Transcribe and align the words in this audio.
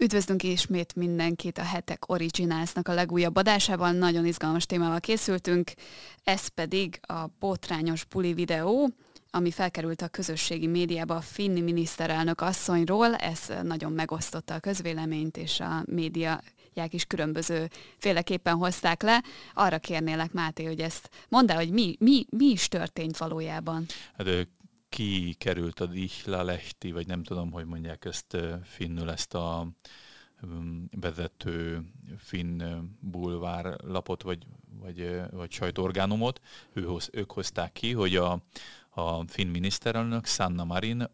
Üdvözlünk 0.00 0.42
ismét 0.42 0.94
mindenkit 0.94 1.58
a 1.58 1.62
Hetek 1.62 2.08
Originalsnak 2.08 2.88
a 2.88 2.94
legújabb 2.94 3.36
adásában. 3.36 3.94
Nagyon 3.94 4.26
izgalmas 4.26 4.66
témával 4.66 5.00
készültünk, 5.00 5.72
ez 6.24 6.46
pedig 6.46 7.00
a 7.02 7.26
botrányos 7.38 8.04
buli 8.04 8.32
videó, 8.32 8.90
ami 9.30 9.50
felkerült 9.50 10.02
a 10.02 10.08
közösségi 10.08 10.66
médiába 10.66 11.14
a 11.14 11.20
finni 11.20 11.60
miniszterelnök 11.60 12.40
asszonyról. 12.40 13.14
Ez 13.14 13.52
nagyon 13.62 13.92
megosztotta 13.92 14.54
a 14.54 14.60
közvéleményt, 14.60 15.36
és 15.36 15.60
a 15.60 15.82
média 15.84 16.40
is 16.90 17.04
különböző 17.04 17.68
féleképpen 17.96 18.54
hozták 18.54 19.02
le. 19.02 19.22
Arra 19.54 19.78
kérnélek, 19.78 20.32
Máté, 20.32 20.64
hogy 20.64 20.80
ezt 20.80 21.10
mondd 21.28 21.50
el, 21.50 21.56
hogy 21.56 21.70
mi, 21.70 21.96
mi, 21.98 22.26
mi 22.30 22.46
is 22.46 22.68
történt 22.68 23.16
valójában. 23.16 23.86
Hát 24.16 24.48
ki 24.88 25.34
került 25.38 25.80
a 25.80 25.86
Dihla 25.86 26.42
Lehti, 26.42 26.92
vagy 26.92 27.06
nem 27.06 27.22
tudom, 27.22 27.50
hogy 27.50 27.64
mondják 27.64 28.04
ezt 28.04 28.36
finnül, 28.62 29.10
ezt 29.10 29.34
a 29.34 29.66
vezető 30.90 31.84
finn 32.16 32.62
bulvár 33.00 33.80
lapot, 33.84 34.22
vagy, 34.22 34.46
vagy, 34.80 35.20
vagy 35.30 35.50
sajtóorgánumot. 35.50 36.40
Ő 36.72 36.88
ők 37.12 37.32
hozták 37.32 37.72
ki, 37.72 37.92
hogy 37.92 38.16
a, 38.16 38.42
a 38.88 39.28
finn 39.28 39.48
miniszterelnök 39.48 40.26
Sanna 40.26 40.64
Marin 40.64 41.10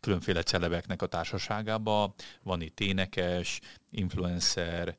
különféle 0.00 0.42
celebeknek 0.42 1.02
a 1.02 1.06
társaságába, 1.06 2.14
van 2.42 2.60
itt 2.60 2.80
énekes, 2.80 3.60
influencer, 3.90 4.96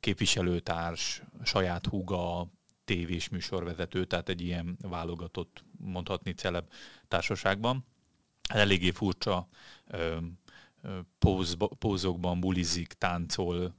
képviselőtárs, 0.00 1.22
saját 1.42 1.86
húga, 1.86 2.46
tévés 2.84 3.28
műsorvezető, 3.28 4.04
tehát 4.04 4.28
egy 4.28 4.40
ilyen 4.40 4.78
válogatott, 4.80 5.64
mondhatni 5.78 6.32
celeb 6.32 6.70
társaságban. 7.08 7.84
Eléggé 8.48 8.90
furcsa 8.90 9.48
ö, 9.86 10.16
ö, 10.82 10.98
póz, 11.18 11.56
pózokban 11.78 12.40
bulizik, 12.40 12.92
táncol, 12.92 13.74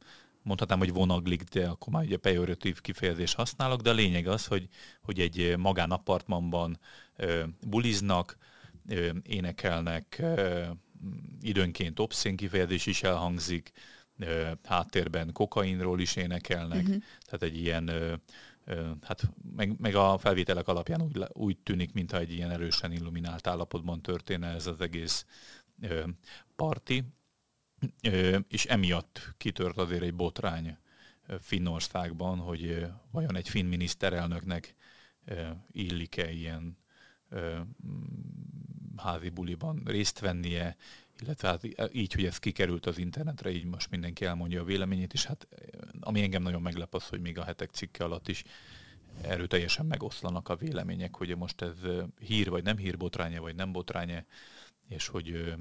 mondhatnám, 0.45 0.79
hogy 0.79 0.93
vonaglik, 0.93 1.43
de 1.43 1.67
akkor 1.67 1.93
már 1.93 2.03
ugye 2.03 2.17
pejoratív 2.17 2.81
kifejezés 2.81 3.33
használok, 3.33 3.81
de 3.81 3.89
a 3.89 3.93
lényeg 3.93 4.27
az, 4.27 4.45
hogy, 4.45 4.67
hogy 5.01 5.19
egy 5.19 5.57
magánapartmanban 5.57 6.79
ö, 7.15 7.43
buliznak, 7.67 8.37
ö, 8.87 9.09
énekelnek, 9.23 10.17
ö, 10.19 10.63
időnként 11.41 11.99
obszén 11.99 12.35
kifejezés 12.35 12.85
is 12.85 13.03
elhangzik, 13.03 13.71
ö, 14.19 14.51
háttérben 14.63 15.31
kokainról 15.31 15.99
is 15.99 16.15
énekelnek, 16.15 16.81
uh-huh. 16.81 17.03
tehát 17.25 17.43
egy 17.43 17.57
ilyen 17.57 17.87
ö, 17.87 18.13
hát 19.01 19.29
meg, 19.55 19.79
meg 19.79 19.95
a 19.95 20.17
felvételek 20.17 20.67
alapján 20.67 21.01
úgy, 21.01 21.25
úgy 21.31 21.57
tűnik, 21.57 21.93
mintha 21.93 22.17
egy 22.17 22.33
ilyen 22.33 22.51
erősen 22.51 22.91
illuminált 22.91 23.47
állapotban 23.47 24.01
történne 24.01 24.47
ez 24.47 24.67
az 24.67 24.81
egész 24.81 25.25
ö, 25.81 26.03
parti, 26.55 27.03
ö, 28.01 28.39
és 28.47 28.65
emiatt 28.65 29.33
kitört 29.37 29.77
azért 29.77 30.01
egy 30.03 30.15
botrány 30.15 30.77
Finnországban, 31.39 32.37
hogy 32.37 32.87
vajon 33.11 33.35
egy 33.35 33.49
finn 33.49 33.67
miniszterelnöknek 33.67 34.75
illik-e 35.71 36.31
ilyen 36.31 36.77
házi 38.97 39.29
buliban 39.29 39.81
részt 39.85 40.19
vennie, 40.19 40.75
illetve 41.21 41.47
hát 41.47 41.93
így, 41.93 42.13
hogy 42.13 42.25
ez 42.25 42.37
kikerült 42.37 42.85
az 42.85 42.97
internetre, 42.97 43.51
így 43.51 43.65
most 43.65 43.89
mindenki 43.89 44.25
elmondja 44.25 44.61
a 44.61 44.65
véleményét, 44.65 45.13
és 45.13 45.25
hát 45.25 45.47
ami 45.99 46.21
engem 46.21 46.41
nagyon 46.41 46.61
meglep 46.61 46.93
az, 46.93 47.07
hogy 47.07 47.21
még 47.21 47.37
a 47.37 47.43
hetek 47.43 47.71
cikke 47.71 48.03
alatt 48.03 48.27
is 48.27 48.43
erőteljesen 49.21 49.85
megoszlanak 49.85 50.49
a 50.49 50.55
vélemények, 50.55 51.15
hogy 51.15 51.37
most 51.37 51.61
ez 51.61 51.75
hír 52.19 52.49
vagy 52.49 52.63
nem 52.63 52.77
hír 52.77 52.97
botránya, 52.97 53.41
vagy 53.41 53.55
nem 53.55 53.71
botránya, 53.71 54.25
és 54.87 55.07
hogy 55.07 55.55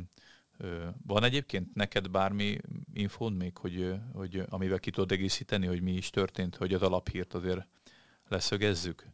van 1.06 1.24
egyébként 1.24 1.74
neked 1.74 2.10
bármi 2.10 2.58
infód 2.92 3.36
még, 3.36 3.56
hogy, 3.56 3.94
hogy 4.12 4.42
amivel 4.48 4.78
ki 4.78 4.90
tudod 4.90 5.12
egészíteni, 5.12 5.66
hogy 5.66 5.80
mi 5.80 5.92
is 5.92 6.10
történt, 6.10 6.56
hogy 6.56 6.74
az 6.74 6.82
alaphírt 6.82 7.34
azért 7.34 7.66
leszögezzük? 8.28 9.06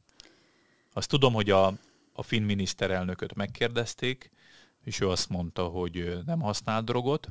Azt 0.92 1.08
tudom, 1.08 1.32
hogy 1.32 1.50
a, 1.50 1.66
a 2.12 2.22
finn 2.22 2.44
miniszterelnököt 2.44 3.34
megkérdezték, 3.34 4.30
és 4.84 5.00
ő 5.00 5.08
azt 5.08 5.28
mondta, 5.28 5.64
hogy 5.64 6.18
nem 6.26 6.40
használ 6.40 6.82
drogot, 6.82 7.28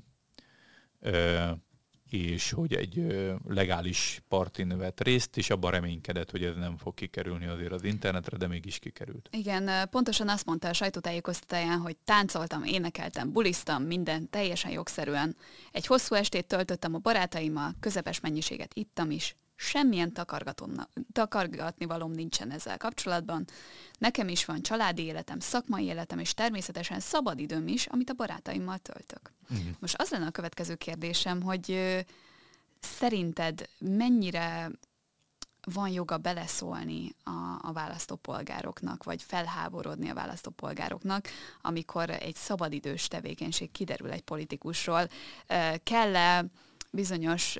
és 2.09 2.51
hogy 2.51 2.73
egy 2.73 3.05
legális 3.47 4.21
partin 4.27 4.77
vett 4.77 5.01
részt, 5.01 5.37
és 5.37 5.49
abban 5.49 5.71
reménykedett, 5.71 6.31
hogy 6.31 6.43
ez 6.43 6.55
nem 6.55 6.77
fog 6.77 6.93
kikerülni 6.93 7.45
azért 7.45 7.71
az 7.71 7.83
internetre, 7.83 8.37
de 8.37 8.47
mégis 8.47 8.79
kikerült. 8.79 9.29
Igen, 9.31 9.89
pontosan 9.89 10.29
azt 10.29 10.45
mondta 10.45 10.67
a 10.67 10.73
sajtótájékoztatáján, 10.73 11.79
hogy 11.79 11.97
táncoltam, 11.97 12.63
énekeltem, 12.63 13.31
buliztam, 13.31 13.83
minden 13.83 14.29
teljesen 14.29 14.71
jogszerűen. 14.71 15.35
Egy 15.71 15.85
hosszú 15.85 16.15
estét 16.15 16.47
töltöttem 16.47 16.93
a 16.93 16.97
barátaimmal, 16.97 17.75
közepes 17.79 18.19
mennyiséget 18.19 18.73
ittam 18.73 19.11
is, 19.11 19.35
semmilyen 19.61 20.13
takargatni 21.13 21.85
valóm 21.85 22.11
nincsen 22.11 22.51
ezzel 22.51 22.77
kapcsolatban. 22.77 23.45
Nekem 23.97 24.27
is 24.27 24.45
van 24.45 24.61
családi 24.61 25.03
életem, 25.03 25.39
szakmai 25.39 25.85
életem, 25.85 26.19
és 26.19 26.33
természetesen 26.33 26.99
szabadidőm 26.99 27.67
is, 27.67 27.85
amit 27.85 28.09
a 28.09 28.13
barátaimmal 28.13 28.77
töltök. 28.77 29.33
Uh-huh. 29.49 29.67
Most 29.79 29.95
az 29.97 30.09
lenne 30.09 30.25
a 30.25 30.31
következő 30.31 30.75
kérdésem, 30.75 31.41
hogy 31.41 31.71
ö, 31.71 31.99
szerinted 32.79 33.69
mennyire 33.79 34.71
van 35.73 35.89
joga 35.89 36.17
beleszólni 36.17 37.15
a, 37.23 37.59
a 37.61 37.71
választópolgároknak, 37.73 39.03
vagy 39.03 39.23
felháborodni 39.23 40.09
a 40.09 40.13
választópolgároknak, 40.13 41.27
amikor 41.61 42.09
egy 42.09 42.35
szabadidős 42.35 43.07
tevékenység 43.07 43.71
kiderül 43.71 44.11
egy 44.11 44.21
politikusról. 44.21 45.09
Kell-e 45.83 46.45
bizonyos 46.91 47.57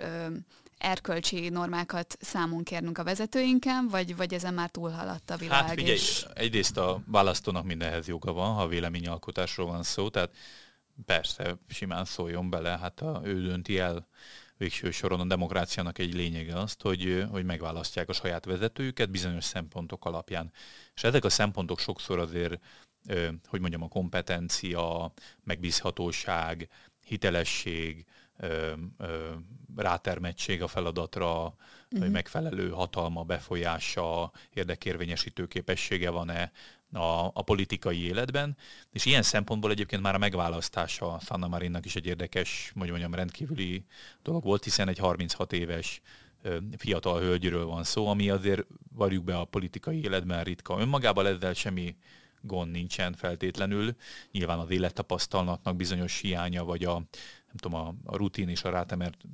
erkölcsi 0.80 1.50
normákat 1.50 2.18
számon 2.20 2.64
kérnünk 2.64 2.98
a 2.98 3.04
vezetőinken, 3.04 3.88
vagy, 3.88 4.16
vagy 4.16 4.34
ezen 4.34 4.54
már 4.54 4.70
túlhaladt 4.70 5.30
a 5.30 5.38
világ? 5.38 5.62
Hát 5.62 5.74
figyelj, 5.74 5.94
és... 5.94 6.26
egyrészt 6.34 6.78
a 6.78 7.02
választónak 7.06 7.66
mindenhez 7.66 8.08
joga 8.08 8.34
van, 8.34 8.54
ha 8.54 8.68
véleményalkotásról 8.68 9.68
van 9.68 9.84
szó, 9.84 10.10
tehát 10.10 10.36
persze, 11.06 11.58
simán 11.68 12.06
szóljon 12.06 12.50
bele, 12.50 12.78
hát 12.78 13.02
a, 13.02 13.22
ő 13.24 13.42
dönti 13.42 13.80
el 13.80 14.08
végső 14.58 14.92
soron 14.92 15.20
a 15.20 15.26
demokráciának 15.26 15.98
egy 15.98 16.14
lényege 16.14 16.56
azt, 16.60 16.82
hogy, 16.82 17.26
hogy 17.32 17.46
megválasztják 17.46 18.10
a 18.10 18.14
saját 18.14 18.46
vezetőjüket 18.46 19.10
bizonyos 19.10 19.44
szempontok 19.44 20.06
alapján. 20.06 20.52
És 20.96 21.04
ezek 21.04 21.24
a 21.24 21.30
szempontok 21.30 21.80
sokszor 21.80 22.20
azért, 22.20 22.60
hogy 23.48 23.60
mondjam, 23.60 23.84
a 23.84 23.88
kompetencia, 23.88 25.14
megbízhatóság, 25.44 26.70
hitelesség, 27.06 28.06
rátermettség 29.76 30.62
a 30.62 30.68
feladatra, 30.68 31.30
uh-huh. 31.30 31.56
hogy 31.90 32.00
mhm. 32.00 32.12
megfelelő 32.12 32.70
hatalma, 32.70 33.24
befolyása, 33.24 34.32
érdekérvényesítő 34.54 35.48
képessége 35.48 36.10
van-e 36.10 36.52
a, 36.94 37.26
a 37.34 37.42
politikai 37.42 38.06
életben, 38.06 38.58
és 38.92 39.06
ilyen 39.06 39.22
szempontból 39.22 39.72
egyébként 39.72 40.02
már 40.02 40.16
a 40.16 40.18
megválasztása 40.18 41.20
Sanna 41.26 41.48
Marinnak 41.48 41.86
is 41.86 41.96
egy 41.96 42.06
érdekes, 42.06 42.72
hogy 42.80 42.90
mondjam, 42.90 43.14
rendkívüli 43.14 43.86
dolog 44.24 44.44
volt, 44.44 44.64
hiszen 44.64 44.88
egy 44.88 44.98
36 44.98 45.54
éves 45.54 46.02
fiatal 46.78 47.20
hölgyről 47.20 47.66
van 47.66 47.84
szó, 47.84 48.08
ami 48.08 48.30
azért 48.30 48.66
varjuk 48.94 49.24
be 49.24 49.38
a 49.38 49.46
politikai 49.46 50.04
életben 50.04 50.44
ritka. 50.44 50.80
Önmagában 50.80 51.26
ezzel 51.26 51.54
semmi 51.54 51.96
gond 52.42 52.72
nincsen 52.72 53.14
feltétlenül. 53.14 53.96
Nyilván 54.32 54.60
az 54.60 54.70
élettapasztalatnak 54.70 55.76
bizonyos 55.76 56.20
hiánya, 56.20 56.64
vagy 56.64 56.84
a, 56.84 57.02
nem 57.50 57.58
tudom, 57.58 57.80
a, 57.80 57.94
a 58.04 58.16
rutin 58.16 58.50
és 58.50 58.64
a 58.64 58.86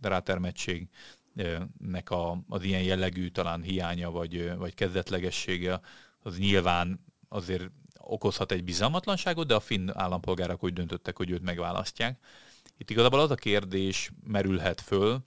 rátermettségnek 0.01 2.09
a, 2.09 2.43
az 2.49 2.63
ilyen 2.63 2.83
jellegű 2.83 3.29
talán 3.29 3.61
hiánya, 3.61 4.11
vagy, 4.11 4.55
vagy 4.55 4.73
kezdetlegessége, 4.73 5.79
az 6.19 6.37
nyilván 6.37 7.05
azért 7.29 7.69
okozhat 7.97 8.51
egy 8.51 8.63
bizalmatlanságot, 8.63 9.47
de 9.47 9.55
a 9.55 9.59
finn 9.59 9.89
állampolgárok 9.93 10.63
úgy 10.63 10.73
döntöttek, 10.73 11.17
hogy 11.17 11.29
őt 11.29 11.41
megválasztják. 11.41 12.19
Itt 12.77 12.89
igazából 12.89 13.19
az 13.19 13.31
a 13.31 13.35
kérdés 13.35 14.11
merülhet 14.23 14.81
föl, 14.81 15.19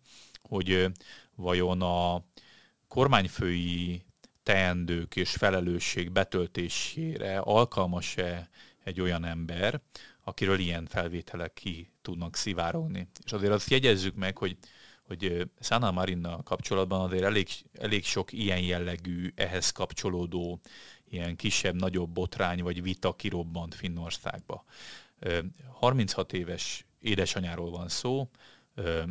hogy 0.43 0.87
vajon 1.35 1.83
a 1.83 2.25
kormányfői 2.89 4.03
teendők 4.43 5.17
és 5.17 5.31
felelősség 5.31 6.11
betöltésére 6.11 7.39
alkalmas-e 7.39 8.49
egy 8.85 9.01
olyan 9.01 9.25
ember, 9.25 9.81
akiről 10.29 10.59
ilyen 10.59 10.87
felvételek 10.87 11.53
ki 11.53 11.91
tudnak 12.03 12.37
szivárogni. 12.37 13.09
És 13.25 13.33
azért 13.33 13.53
azt 13.53 13.71
jegyezzük 13.71 14.15
meg, 14.15 14.39
hogy 14.39 14.57
hogy 15.09 15.51
Sana 15.61 15.91
Marinna 15.91 16.43
kapcsolatban 16.43 17.01
azért 17.01 17.23
elég, 17.23 17.49
elég 17.73 18.05
sok 18.05 18.33
ilyen 18.33 18.61
jellegű, 18.61 19.33
ehhez 19.35 19.71
kapcsolódó, 19.71 20.61
ilyen 21.11 21.37
kisebb-nagyobb 21.37 22.11
botrány 22.11 22.63
vagy 22.63 22.83
vita 22.83 23.13
kirobbant 23.13 23.75
Finnországba. 23.75 24.65
36 25.73 26.33
éves 26.33 26.87
édesanyáról 27.01 27.71
van 27.71 27.89
szó, 27.89 28.29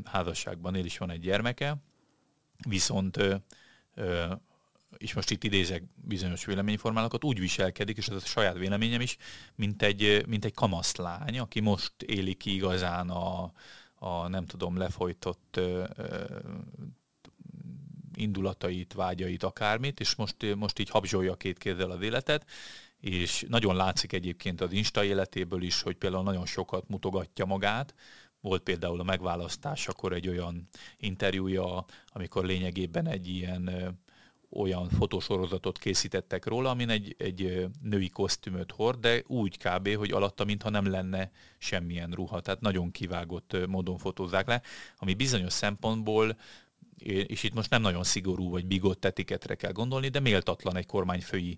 házasságban 0.05 0.75
él 0.75 0.85
is 0.85 0.97
van 0.97 1.09
egy 1.09 1.19
gyermeke, 1.19 1.77
viszont 2.67 3.17
és 4.97 5.13
most 5.13 5.31
itt 5.31 5.43
idézek 5.43 5.83
bizonyos 5.95 6.45
véleményformálókat, 6.45 7.23
úgy 7.23 7.39
viselkedik, 7.39 7.97
és 7.97 8.07
ez 8.07 8.15
a 8.15 8.25
saját 8.25 8.57
véleményem 8.57 9.01
is, 9.01 9.17
mint 9.55 9.81
egy, 9.83 10.23
mint 10.27 10.45
egy 10.45 10.53
kamaszlány, 10.53 11.39
aki 11.39 11.59
most 11.59 11.93
éli 12.01 12.33
ki 12.33 12.53
igazán 12.53 13.09
a, 13.09 13.51
a 13.95 14.27
nem 14.27 14.45
tudom, 14.45 14.77
lefolytott 14.77 15.57
ö, 15.57 15.83
indulatait, 18.15 18.93
vágyait, 18.93 19.43
akármit, 19.43 19.99
és 19.99 20.15
most, 20.15 20.55
most 20.55 20.79
így 20.79 20.89
habzsolja 20.89 21.35
két 21.35 21.57
kézzel 21.57 21.91
az 21.91 22.01
életet, 22.01 22.45
és 22.99 23.45
nagyon 23.47 23.75
látszik 23.75 24.13
egyébként 24.13 24.61
az 24.61 24.71
Insta 24.71 25.03
életéből 25.03 25.61
is, 25.61 25.81
hogy 25.81 25.95
például 25.95 26.23
nagyon 26.23 26.45
sokat 26.45 26.87
mutogatja 26.87 27.45
magát, 27.45 27.93
volt 28.41 28.63
például 28.63 28.99
a 28.99 29.03
megválasztás, 29.03 29.87
akkor 29.87 30.13
egy 30.13 30.27
olyan 30.27 30.67
interjúja, 30.97 31.85
amikor 32.07 32.45
lényegében 32.45 33.07
egy 33.07 33.27
ilyen 33.27 33.97
olyan 34.49 34.89
fotósorozatot 34.89 35.77
készítettek 35.77 36.45
róla, 36.45 36.69
amin 36.69 36.89
egy, 36.89 37.15
egy 37.17 37.67
női 37.81 38.09
kosztümöt 38.09 38.71
hord, 38.71 38.99
de 38.99 39.23
úgy 39.27 39.57
kb., 39.57 39.95
hogy 39.95 40.11
alatta, 40.11 40.45
mintha 40.45 40.69
nem 40.69 40.89
lenne 40.89 41.31
semmilyen 41.57 42.11
ruha. 42.11 42.39
Tehát 42.39 42.61
nagyon 42.61 42.91
kivágott 42.91 43.67
módon 43.67 43.97
fotózzák 43.97 44.47
le, 44.47 44.61
ami 44.97 45.13
bizonyos 45.13 45.53
szempontból 45.53 46.37
és 47.03 47.43
itt 47.43 47.53
most 47.53 47.69
nem 47.69 47.81
nagyon 47.81 48.03
szigorú 48.03 48.49
vagy 48.49 48.65
bigott 48.65 49.05
etiketre 49.05 49.55
kell 49.55 49.71
gondolni, 49.71 50.07
de 50.07 50.19
méltatlan 50.19 50.75
egy 50.75 50.85
kormányfői 50.85 51.57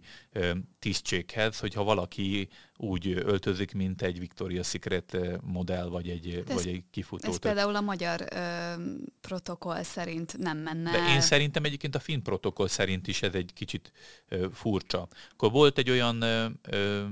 tisztséghez, 0.79 1.59
hogyha 1.59 1.83
valaki 1.83 2.47
úgy 2.77 3.07
öltözik, 3.07 3.73
mint 3.73 4.01
egy 4.01 4.19
Victoria's 4.19 4.65
Secret 4.65 5.17
modell, 5.41 5.87
vagy 5.87 6.09
egy, 6.09 6.43
ez, 6.47 6.53
vagy 6.55 6.67
egy 6.67 6.83
kifutó. 6.91 7.29
Ez 7.29 7.37
például 7.37 7.75
a 7.75 7.81
magyar 7.81 8.27
ö, 8.31 8.73
protokoll 9.21 9.83
szerint 9.83 10.37
nem 10.37 10.57
menne. 10.57 10.91
De 10.91 11.13
én 11.13 11.21
szerintem 11.21 11.63
egyébként 11.63 11.95
a 11.95 11.99
finn 11.99 12.21
protokoll 12.21 12.67
szerint 12.67 13.07
is 13.07 13.21
ez 13.21 13.33
egy 13.33 13.51
kicsit 13.53 13.91
ö, 14.27 14.47
furcsa. 14.53 15.07
Akkor 15.31 15.51
volt 15.51 15.77
egy 15.77 15.89
olyan 15.89 16.21
ö, 16.21 16.45
ö, 16.61 17.05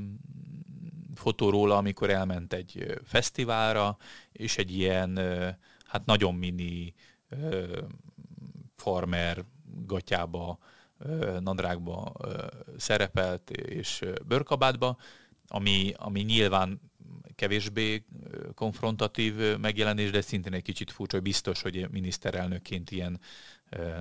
fotó 1.15 1.50
róla, 1.50 1.77
amikor 1.77 2.09
elment 2.09 2.53
egy 2.53 3.00
fesztiválra, 3.03 3.97
és 4.31 4.57
egy 4.57 4.77
ilyen, 4.77 5.18
ö, 5.18 5.50
hát 5.85 6.06
nagyon 6.06 6.35
mini 6.35 6.94
ö, 7.30 7.80
farmer 8.87 9.45
gatyába, 9.85 10.57
nadrágba 11.39 12.13
szerepelt, 12.77 13.49
és 13.49 14.03
bőrkabátba, 14.27 14.97
ami, 15.47 15.93
ami 15.95 16.21
nyilván 16.21 16.81
kevésbé 17.35 18.05
konfrontatív 18.55 19.57
megjelenés, 19.57 20.11
de 20.11 20.21
szintén 20.21 20.53
egy 20.53 20.61
kicsit 20.61 20.91
furcsa, 20.91 21.15
hogy 21.15 21.25
biztos, 21.25 21.61
hogy 21.61 21.87
miniszterelnökként 21.91 22.91
ilyen 22.91 23.19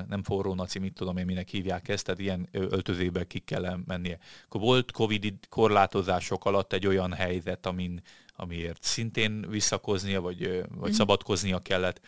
nem 0.08 0.22
forró 0.22 0.54
naci, 0.54 0.78
mit 0.78 0.94
tudom 0.94 1.16
én, 1.16 1.24
minek 1.24 1.48
hívják 1.48 1.88
ezt, 1.88 2.04
tehát 2.04 2.20
ilyen 2.20 2.48
öltözébe 2.50 3.24
ki 3.24 3.38
kell 3.38 3.78
mennie. 3.86 4.18
Akkor 4.44 4.60
volt 4.60 4.92
Covid 4.92 5.34
korlátozások 5.48 6.44
alatt 6.44 6.72
egy 6.72 6.86
olyan 6.86 7.12
helyzet, 7.12 7.66
amin, 7.66 8.02
amiért 8.36 8.82
szintén 8.82 9.46
visszakoznia, 9.48 10.20
vagy, 10.20 10.64
vagy 10.68 10.90
mm. 10.90 10.94
szabadkoznia 10.94 11.58
kellett, 11.58 12.00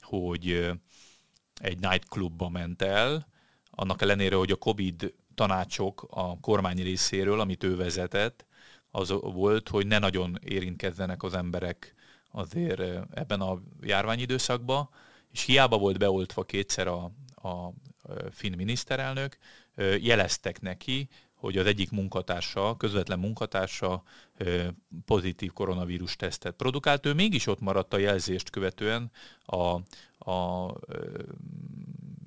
hogy 0.00 0.72
egy 1.60 1.78
nightclubba 1.78 2.48
ment 2.48 2.82
el, 2.82 3.28
annak 3.70 4.02
ellenére, 4.02 4.36
hogy 4.36 4.50
a 4.50 4.56
Covid 4.56 5.14
tanácsok 5.34 6.06
a 6.10 6.40
kormány 6.40 6.82
részéről, 6.82 7.40
amit 7.40 7.64
ő 7.64 7.76
vezetett, 7.76 8.46
az 8.90 9.14
volt, 9.20 9.68
hogy 9.68 9.86
ne 9.86 9.98
nagyon 9.98 10.38
érintkezzenek 10.44 11.22
az 11.22 11.34
emberek 11.34 11.94
azért 12.30 12.80
ebben 13.14 13.40
a 13.40 13.62
járványidőszakban, 13.80 14.88
és 15.30 15.42
hiába 15.42 15.78
volt 15.78 15.98
beoltva 15.98 16.42
kétszer 16.42 16.86
a, 16.86 17.10
a 17.34 17.72
finn 18.30 18.56
miniszterelnök, 18.56 19.36
jeleztek 20.00 20.60
neki, 20.60 21.08
hogy 21.34 21.58
az 21.58 21.66
egyik 21.66 21.90
munkatársa, 21.90 22.76
közvetlen 22.76 23.18
munkatársa 23.18 24.02
pozitív 25.04 25.52
koronavírus 25.52 26.16
tesztet 26.16 26.54
produkált. 26.54 27.06
Ő 27.06 27.12
mégis 27.12 27.46
ott 27.46 27.60
maradt 27.60 27.94
a 27.94 27.98
jelzést 27.98 28.50
követően 28.50 29.10
a, 29.44 29.78
a 30.26 30.72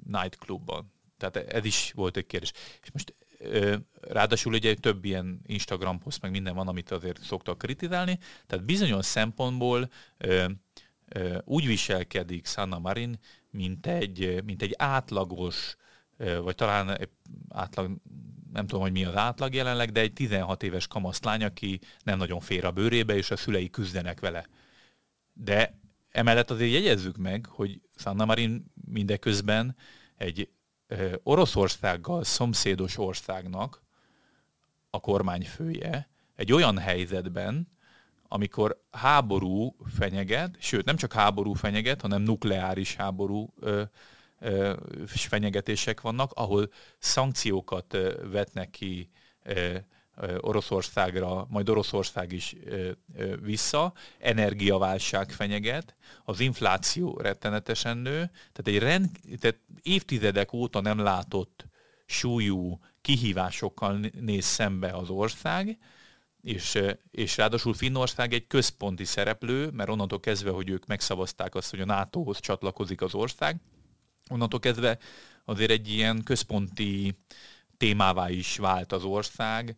nightclubban. 0.05 0.93
Tehát 1.17 1.35
ez 1.35 1.65
is 1.65 1.91
volt 1.95 2.17
egy 2.17 2.25
kérdés. 2.25 2.51
És 2.81 2.91
most 2.91 3.13
ráadásul 4.01 4.53
ugye 4.53 4.73
több 4.73 5.05
ilyen 5.05 5.41
Instagram 5.45 5.99
poszt, 5.99 6.21
meg 6.21 6.31
minden 6.31 6.55
van, 6.55 6.67
amit 6.67 6.91
azért 6.91 7.23
szoktak 7.23 7.57
kritizálni, 7.57 8.19
tehát 8.47 8.65
bizonyos 8.65 9.05
szempontból 9.05 9.89
úgy 11.43 11.67
viselkedik 11.67 12.45
Sanna 12.45 12.79
Marin, 12.79 13.19
mint 13.49 13.87
egy, 13.87 14.43
mint 14.43 14.61
egy 14.61 14.73
átlagos, 14.77 15.75
vagy 16.17 16.55
talán 16.55 17.09
átlag, 17.49 17.97
nem 18.53 18.67
tudom, 18.67 18.81
hogy 18.81 18.91
mi 18.91 19.05
az 19.05 19.15
átlag 19.15 19.53
jelenleg, 19.53 19.91
de 19.91 19.99
egy 19.99 20.13
16 20.13 20.63
éves 20.63 20.87
kamaszlány, 20.87 21.43
aki 21.43 21.79
nem 22.03 22.17
nagyon 22.17 22.39
fér 22.39 22.65
a 22.65 22.71
bőrébe, 22.71 23.15
és 23.15 23.31
a 23.31 23.37
szülei 23.37 23.69
küzdenek 23.69 24.19
vele. 24.19 24.47
De 25.33 25.79
emellett 26.09 26.51
azért 26.51 26.71
jegyezzük 26.71 27.17
meg, 27.17 27.45
hogy 27.45 27.81
Sanna 27.95 28.25
Marin 28.25 28.65
mindeközben 28.85 29.75
egy 30.17 30.49
Oroszországgal 31.23 32.23
szomszédos 32.23 32.97
országnak 32.97 33.83
a 34.89 34.99
kormányfője 34.99 36.09
egy 36.35 36.53
olyan 36.53 36.77
helyzetben, 36.77 37.67
amikor 38.27 38.81
háború 38.91 39.75
fenyeget, 39.97 40.55
sőt 40.59 40.85
nem 40.85 40.95
csak 40.95 41.13
háború 41.13 41.53
fenyeget, 41.53 42.01
hanem 42.01 42.21
nukleáris 42.21 42.95
háború 42.95 43.53
ö, 43.59 43.83
ö, 44.39 44.73
fenyegetések 45.05 46.01
vannak, 46.01 46.31
ahol 46.31 46.71
szankciókat 46.99 47.97
vetnek 48.31 48.69
ki 48.69 49.09
ö, 49.43 49.77
Oroszországra, 50.39 51.45
majd 51.49 51.69
Oroszország 51.69 52.31
is 52.31 52.55
vissza, 53.41 53.93
energiaválság 54.19 55.31
fenyeget, 55.31 55.95
az 56.23 56.39
infláció 56.39 57.17
rettenetesen 57.17 57.97
nő, 57.97 58.31
tehát 58.51 58.63
egy 58.65 58.77
rend, 58.77 59.09
tehát 59.39 59.59
évtizedek 59.81 60.53
óta 60.53 60.81
nem 60.81 60.99
látott 60.99 61.65
súlyú 62.05 62.79
kihívásokkal 63.01 63.99
néz 64.19 64.45
szembe 64.45 64.91
az 64.91 65.09
ország, 65.09 65.77
és, 66.41 66.79
és 67.11 67.37
ráadásul 67.37 67.73
Finnország 67.73 68.33
egy 68.33 68.47
központi 68.47 69.05
szereplő, 69.05 69.69
mert 69.69 69.89
onnantól 69.89 70.19
kezdve, 70.19 70.49
hogy 70.49 70.69
ők 70.69 70.85
megszavazták 70.85 71.55
azt, 71.55 71.69
hogy 71.69 71.79
a 71.79 71.85
NATO-hoz 71.85 72.39
csatlakozik 72.39 73.01
az 73.01 73.13
ország, 73.13 73.59
onnantól 74.29 74.59
kezdve 74.59 74.97
azért 75.45 75.71
egy 75.71 75.89
ilyen 75.89 76.23
központi 76.23 77.17
témává 77.77 78.29
is 78.29 78.57
vált 78.57 78.91
az 78.91 79.03
ország, 79.03 79.77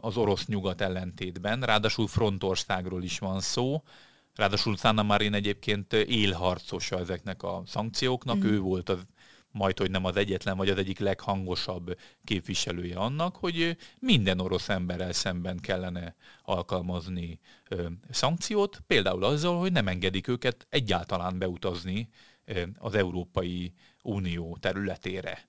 az 0.00 0.16
orosz 0.16 0.46
nyugat 0.46 0.80
ellentétben. 0.80 1.60
Ráadásul 1.60 2.06
frontországról 2.06 3.02
is 3.02 3.18
van 3.18 3.40
szó. 3.40 3.82
Ráadásul 4.34 4.76
Sanna 4.76 5.02
Marin 5.02 5.34
egyébként 5.34 5.92
élharcosa 5.92 6.98
ezeknek 6.98 7.42
a 7.42 7.62
szankcióknak. 7.66 8.36
Mm. 8.36 8.44
Ő 8.44 8.60
volt 8.60 8.88
az 8.88 9.06
majd, 9.50 9.78
hogy 9.78 9.90
nem 9.90 10.04
az 10.04 10.16
egyetlen, 10.16 10.56
vagy 10.56 10.68
az 10.68 10.78
egyik 10.78 10.98
leghangosabb 10.98 11.98
képviselője 12.24 12.96
annak, 12.96 13.36
hogy 13.36 13.76
minden 13.98 14.40
orosz 14.40 14.68
emberrel 14.68 15.12
szemben 15.12 15.58
kellene 15.58 16.14
alkalmazni 16.42 17.40
ö, 17.68 17.86
szankciót, 18.10 18.80
például 18.86 19.24
azzal, 19.24 19.58
hogy 19.58 19.72
nem 19.72 19.88
engedik 19.88 20.28
őket 20.28 20.66
egyáltalán 20.70 21.38
beutazni 21.38 22.08
ö, 22.44 22.62
az 22.78 22.94
Európai 22.94 23.72
Unió 24.02 24.56
területére 24.60 25.48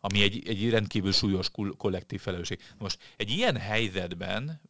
ami 0.00 0.22
egy, 0.22 0.48
egy 0.48 0.70
rendkívül 0.70 1.12
súlyos 1.12 1.50
kollektív 1.76 2.20
felelősség. 2.20 2.60
Most 2.78 2.98
egy 3.16 3.30
ilyen 3.30 3.56
helyzetben 3.56 4.60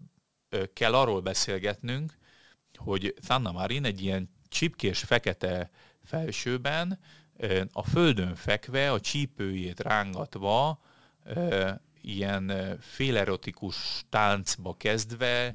kell 0.72 0.94
arról 0.94 1.20
beszélgetnünk, 1.20 2.18
hogy 2.74 3.14
Sanna 3.22 3.52
Marin 3.52 3.84
egy 3.84 4.02
ilyen 4.02 4.30
csipkés 4.48 4.98
fekete 4.98 5.70
felsőben 6.04 6.98
a 7.72 7.82
földön 7.82 8.34
fekve, 8.34 8.92
a 8.92 9.00
csípőjét 9.00 9.80
rángatva, 9.80 10.80
ilyen 12.00 12.78
félerotikus 12.80 14.04
táncba 14.08 14.76
kezdve, 14.76 15.54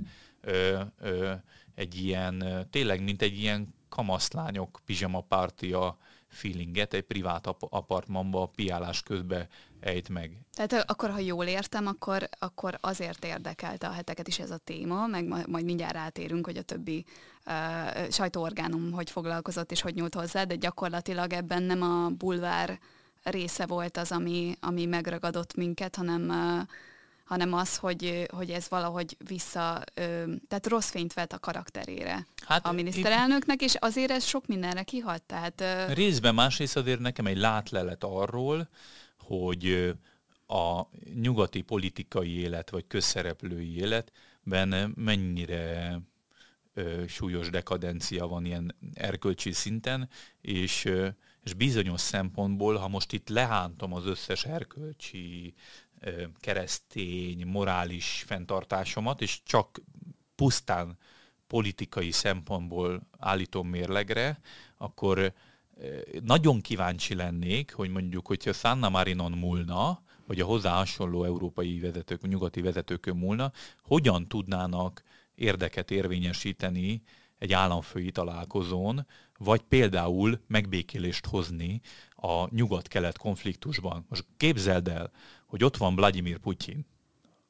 egy 1.76 1.96
ilyen, 1.96 2.68
tényleg 2.70 3.04
mint 3.04 3.22
egy 3.22 3.40
ilyen 3.40 3.74
kamaszlányok 3.90 4.80
pizsama 4.86 5.22
pártia 5.22 5.98
feelinget 6.34 6.94
egy 6.94 7.04
privát 7.04 7.48
apartmanba 7.60 8.42
a 8.42 8.46
piálás 8.56 9.02
közben 9.02 9.48
ejt 9.80 10.10
meg. 10.10 10.38
Tehát 10.54 10.90
akkor, 10.90 11.10
ha 11.10 11.20
jól 11.20 11.46
értem, 11.46 11.88
akkor, 11.88 12.30
akkor 12.40 12.78
azért 12.82 13.26
érdekelte 13.26 13.88
a 13.88 13.92
heteket 13.92 14.28
is 14.28 14.40
ez 14.40 14.52
a 14.52 14.58
téma, 14.58 15.08
meg 15.08 15.48
majd 15.48 15.66
mindjárt 15.66 15.94
rátérünk, 15.94 16.46
hogy 16.46 16.58
a 16.58 16.62
többi 16.62 17.06
uh, 17.46 18.10
sajtóorgánum 18.10 18.92
hogy 18.92 19.10
foglalkozott 19.10 19.72
és 19.72 19.82
hogy 19.82 19.96
nyúlt 19.96 20.16
hozzá, 20.16 20.44
de 20.44 20.56
gyakorlatilag 20.56 21.34
ebben 21.34 21.64
nem 21.64 21.82
a 21.82 22.10
bulvár 22.10 22.80
része 23.24 23.66
volt 23.66 23.98
az, 23.98 24.12
ami, 24.12 24.56
ami 24.60 24.86
megragadott 24.86 25.56
minket, 25.56 25.96
hanem 25.96 26.30
uh, 26.30 26.68
hanem 27.34 27.54
az, 27.54 27.78
hogy, 27.78 28.26
hogy 28.32 28.50
ez 28.50 28.70
valahogy 28.70 29.18
vissza, 29.28 29.84
tehát 30.48 30.68
rossz 30.68 30.90
fényt 30.90 31.14
vet 31.14 31.34
a 31.34 31.40
karakterére 31.40 32.28
hát, 32.46 32.66
a 32.66 32.72
miniszterelnöknek, 32.72 33.62
és 33.62 33.76
azért 33.80 34.12
ez 34.12 34.24
sok 34.24 34.48
mindenre 34.48 34.84
kihat. 34.84 35.22
Tehát, 35.22 35.64
részben, 35.94 36.34
másrészt 36.34 36.78
azért 36.78 37.00
nekem 37.00 37.26
egy 37.26 37.38
látlelet 37.38 38.04
arról, 38.04 38.70
hogy 39.18 39.94
a 40.48 40.82
nyugati 41.22 41.62
politikai 41.62 42.40
élet, 42.40 42.70
vagy 42.70 42.88
közszereplői 42.88 43.78
életben 43.78 44.94
mennyire 44.96 46.00
súlyos 47.08 47.50
dekadencia 47.50 48.28
van 48.28 48.46
ilyen 48.46 48.76
erkölcsi 48.94 49.52
szinten, 49.52 50.10
és, 50.42 50.90
és 51.44 51.54
bizonyos 51.54 52.02
szempontból, 52.02 52.76
ha 52.76 52.88
most 52.88 53.14
itt 53.14 53.30
lehántom 53.30 53.94
az 53.94 54.06
összes 54.06 54.46
erkölcsi, 54.46 55.54
keresztény, 56.40 57.46
morális 57.48 58.24
fenntartásomat, 58.28 59.22
és 59.22 59.40
csak 59.44 59.82
pusztán 60.36 60.98
politikai 61.48 62.12
szempontból 62.12 63.08
állítom 63.20 63.68
mérlegre, 63.68 64.40
akkor 64.78 65.34
nagyon 66.22 66.62
kíváncsi 66.62 67.16
lennék, 67.16 67.74
hogy 67.74 67.90
mondjuk, 67.90 68.28
hogyha 68.28 68.54
Sanna 68.54 68.90
Marinon 68.90 69.32
múlna, 69.32 70.02
vagy 70.28 70.40
a 70.40 70.46
hozzá 70.46 70.76
hasonló 70.76 71.24
európai 71.24 71.80
vezetők, 71.80 72.28
nyugati 72.28 72.62
vezetőkön 72.62 73.16
múlna, 73.16 73.52
hogyan 73.82 74.28
tudnának 74.28 75.04
érdeket 75.36 75.92
érvényesíteni 75.92 77.02
egy 77.44 77.54
államfői 77.54 78.12
találkozón, 78.12 79.08
vagy 79.38 79.62
például 79.62 80.40
megbékélést 80.48 81.26
hozni 81.26 81.82
a 82.16 82.56
nyugat-kelet 82.56 83.18
konfliktusban. 83.18 84.06
Most 84.10 84.26
képzeld 84.38 84.88
el, 84.88 85.12
hogy 85.46 85.64
ott 85.64 85.78
van 85.78 85.96
Vladimir 85.96 86.38
Putyin 86.38 86.86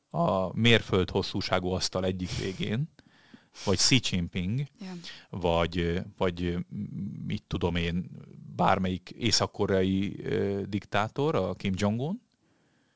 a 0.09 0.57
mérföld 0.59 1.09
hosszúságú 1.09 1.69
asztal 1.69 2.05
egyik 2.05 2.37
végén, 2.37 2.89
vagy 3.65 3.77
Xi 3.77 3.99
Jinping, 4.09 4.63
yeah. 4.79 4.95
vagy, 5.29 6.01
vagy 6.17 6.57
mit 7.25 7.43
tudom 7.47 7.75
én, 7.75 8.09
bármelyik 8.55 9.09
észak-koreai 9.09 10.21
diktátor, 10.69 11.35
a 11.35 11.53
Kim 11.53 11.73
Jong-un, 11.75 12.21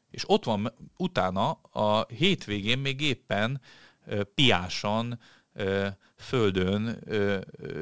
és 0.09 0.29
ott 0.29 0.43
van 0.43 0.73
utána 0.97 1.51
a 1.71 2.05
hétvégén 2.05 2.79
még 2.79 3.01
éppen 3.01 3.61
piásan 4.35 5.19
földön 6.17 6.99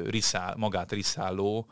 riszál, 0.04 0.54
magát 0.56 0.92
riszáló 0.92 1.70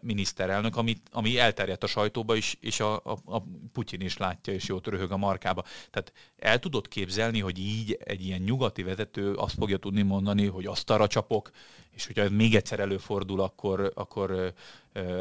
miniszterelnök, 0.00 0.76
amit, 0.76 1.08
ami 1.12 1.38
elterjedt 1.38 1.82
a 1.82 1.86
sajtóba 1.86 2.34
is, 2.34 2.56
és 2.60 2.80
a, 2.80 2.94
a, 2.94 3.18
a 3.24 3.42
Putyin 3.72 4.00
is 4.00 4.16
látja, 4.16 4.52
és 4.52 4.66
jót 4.66 4.86
röhög 4.86 5.12
a 5.12 5.16
markába. 5.16 5.64
Tehát 5.90 6.12
el 6.38 6.58
tudod 6.58 6.88
képzelni, 6.88 7.40
hogy 7.40 7.58
így 7.58 7.98
egy 8.04 8.24
ilyen 8.24 8.40
nyugati 8.40 8.82
vezető 8.82 9.32
azt 9.32 9.54
fogja 9.54 9.76
tudni 9.76 10.02
mondani, 10.02 10.46
hogy 10.46 10.66
azt 10.66 10.90
arra 10.90 11.06
csapok, 11.06 11.50
és 11.90 12.06
hogyha 12.06 12.22
ez 12.22 12.30
még 12.30 12.54
egyszer 12.54 12.80
előfordul, 12.80 13.40
akkor, 13.40 13.92
akkor 13.94 14.54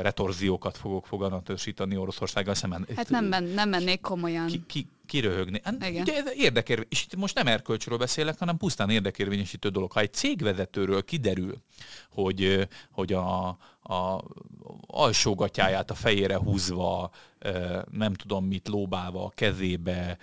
retorziókat 0.01 0.77
fogok 0.77 1.07
foganatosítani 1.07 1.97
Oroszországgal 1.97 2.53
szemben. 2.53 2.87
Hát 2.95 3.09
nem, 3.09 3.25
men, 3.25 3.43
nem 3.43 3.69
mennék 3.69 4.01
komolyan. 4.01 4.47
Ki, 4.47 4.63
ki, 4.67 4.87
kiröhögni. 5.05 5.61
Hát, 5.63 5.75
ugye 5.89 6.15
ez 6.15 6.31
érdekérv... 6.35 6.81
és 6.89 7.03
itt 7.03 7.15
most 7.15 7.35
nem 7.35 7.47
erkölcsről 7.47 7.97
beszélek, 7.97 8.39
hanem 8.39 8.57
pusztán 8.57 8.89
érdekérvényesítő 8.89 9.69
dolog. 9.69 9.91
Ha 9.91 9.99
egy 9.99 10.13
cégvezetőről 10.13 11.03
kiderül, 11.03 11.57
hogy, 12.09 12.67
hogy 12.91 13.13
a, 13.13 13.57
a 13.89 14.23
alsógatyáját 14.87 15.91
a 15.91 15.95
fejére 15.95 16.37
húzva, 16.37 17.11
nem 17.91 18.13
tudom 18.13 18.45
mit 18.45 18.67
lóbálva 18.67 19.25
a 19.25 19.29
kezébe, 19.29 20.17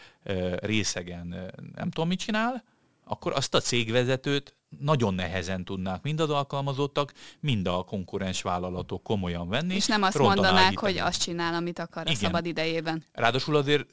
részegen, 0.57 1.53
nem 1.75 1.91
tudom 1.91 2.09
mit 2.09 2.19
csinál, 2.19 2.65
akkor 3.05 3.33
azt 3.33 3.55
a 3.55 3.61
cégvezetőt 3.61 4.57
nagyon 4.79 5.15
nehezen 5.15 5.65
tudnák 5.65 6.03
mind 6.03 6.21
az 6.21 6.31
alkalmazottak, 6.31 7.13
mind 7.41 7.67
a 7.67 7.83
konkurens 7.83 8.43
vállalatok 8.43 9.03
komolyan 9.03 9.49
venni. 9.49 9.75
És 9.75 9.87
nem 9.87 10.03
azt 10.03 10.19
mondanák, 10.19 10.65
állítani. 10.65 10.93
hogy 10.93 10.99
azt 10.99 11.23
csinál, 11.23 11.55
amit 11.55 11.79
akar 11.79 12.03
Igen. 12.03 12.15
a 12.15 12.19
szabad 12.19 12.47
idejében. 12.47 13.05
Ráadásul 13.13 13.57
azért, 13.57 13.87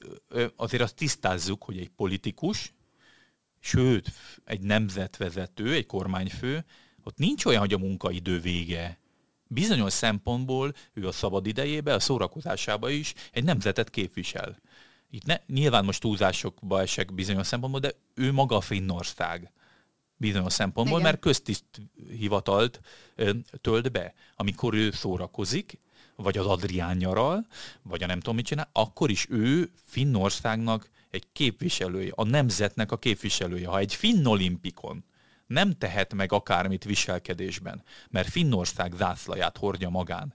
azért 0.56 0.84
azt 0.84 0.96
tisztázzuk, 0.96 1.64
hogy 1.64 1.78
egy 1.78 1.90
politikus, 1.90 2.74
sőt, 3.60 4.12
egy 4.46 4.62
nemzetvezető, 4.62 5.74
egy 5.74 5.86
kormányfő, 5.86 6.66
ott 7.04 7.18
nincs 7.18 7.46
olyan, 7.46 7.60
hogy 7.60 7.74
a 7.74 7.78
munkaidő 7.78 8.40
vége. 8.40 9.02
Bizonyos 9.54 9.94
szempontból 9.94 10.74
ő 10.94 11.08
a 11.08 11.12
szabad 11.12 11.48
idejébe, 11.48 11.94
a 11.94 12.00
szórakozásába 12.00 12.90
is 12.90 13.14
egy 13.32 13.44
nemzetet 13.44 13.90
képvisel. 13.90 14.58
Itt 15.10 15.26
ne, 15.26 15.38
nyilván 15.48 15.86
most 15.86 16.02
túlzásokba 16.02 16.82
esek 16.82 17.14
bizonyos 17.14 17.48
szempontból, 17.48 17.82
de 17.82 17.94
ő 18.14 18.32
maga 18.32 18.56
a 18.56 18.62
Finnország 18.62 19.52
bizonyos 20.18 20.54
szempontból, 20.54 21.00
Igen. 21.00 21.12
mert 21.12 21.22
köztiszt 21.22 21.66
hivatalt 22.10 22.82
tölt 23.62 23.92
be. 23.92 24.14
Amikor 24.36 24.74
ő 24.74 24.92
szórakozik, 24.92 25.80
vagy 26.16 26.38
az 26.38 26.46
Adrián 26.46 26.98
nyaral, 26.98 27.48
vagy 27.82 28.04
a 28.04 28.06
nem 28.06 28.20
tudom 28.20 28.36
mit 28.36 28.46
csinál, 28.46 28.70
akkor 28.72 29.10
is 29.10 29.28
ő 29.30 29.72
Finnországnak 29.86 30.90
egy 31.10 31.26
képviselője, 31.32 32.12
a 32.16 32.24
nemzetnek 32.24 32.92
a 32.92 32.98
képviselője. 32.98 33.68
Ha 33.68 33.78
egy 33.78 33.96
finn 33.96 34.26
olimpikon 34.26 35.04
nem 35.54 35.72
tehet 35.78 36.14
meg 36.14 36.32
akármit 36.32 36.84
viselkedésben, 36.84 37.84
mert 38.10 38.30
Finnország 38.30 38.94
zászlaját 38.94 39.58
hordja 39.58 39.90
magán 39.90 40.34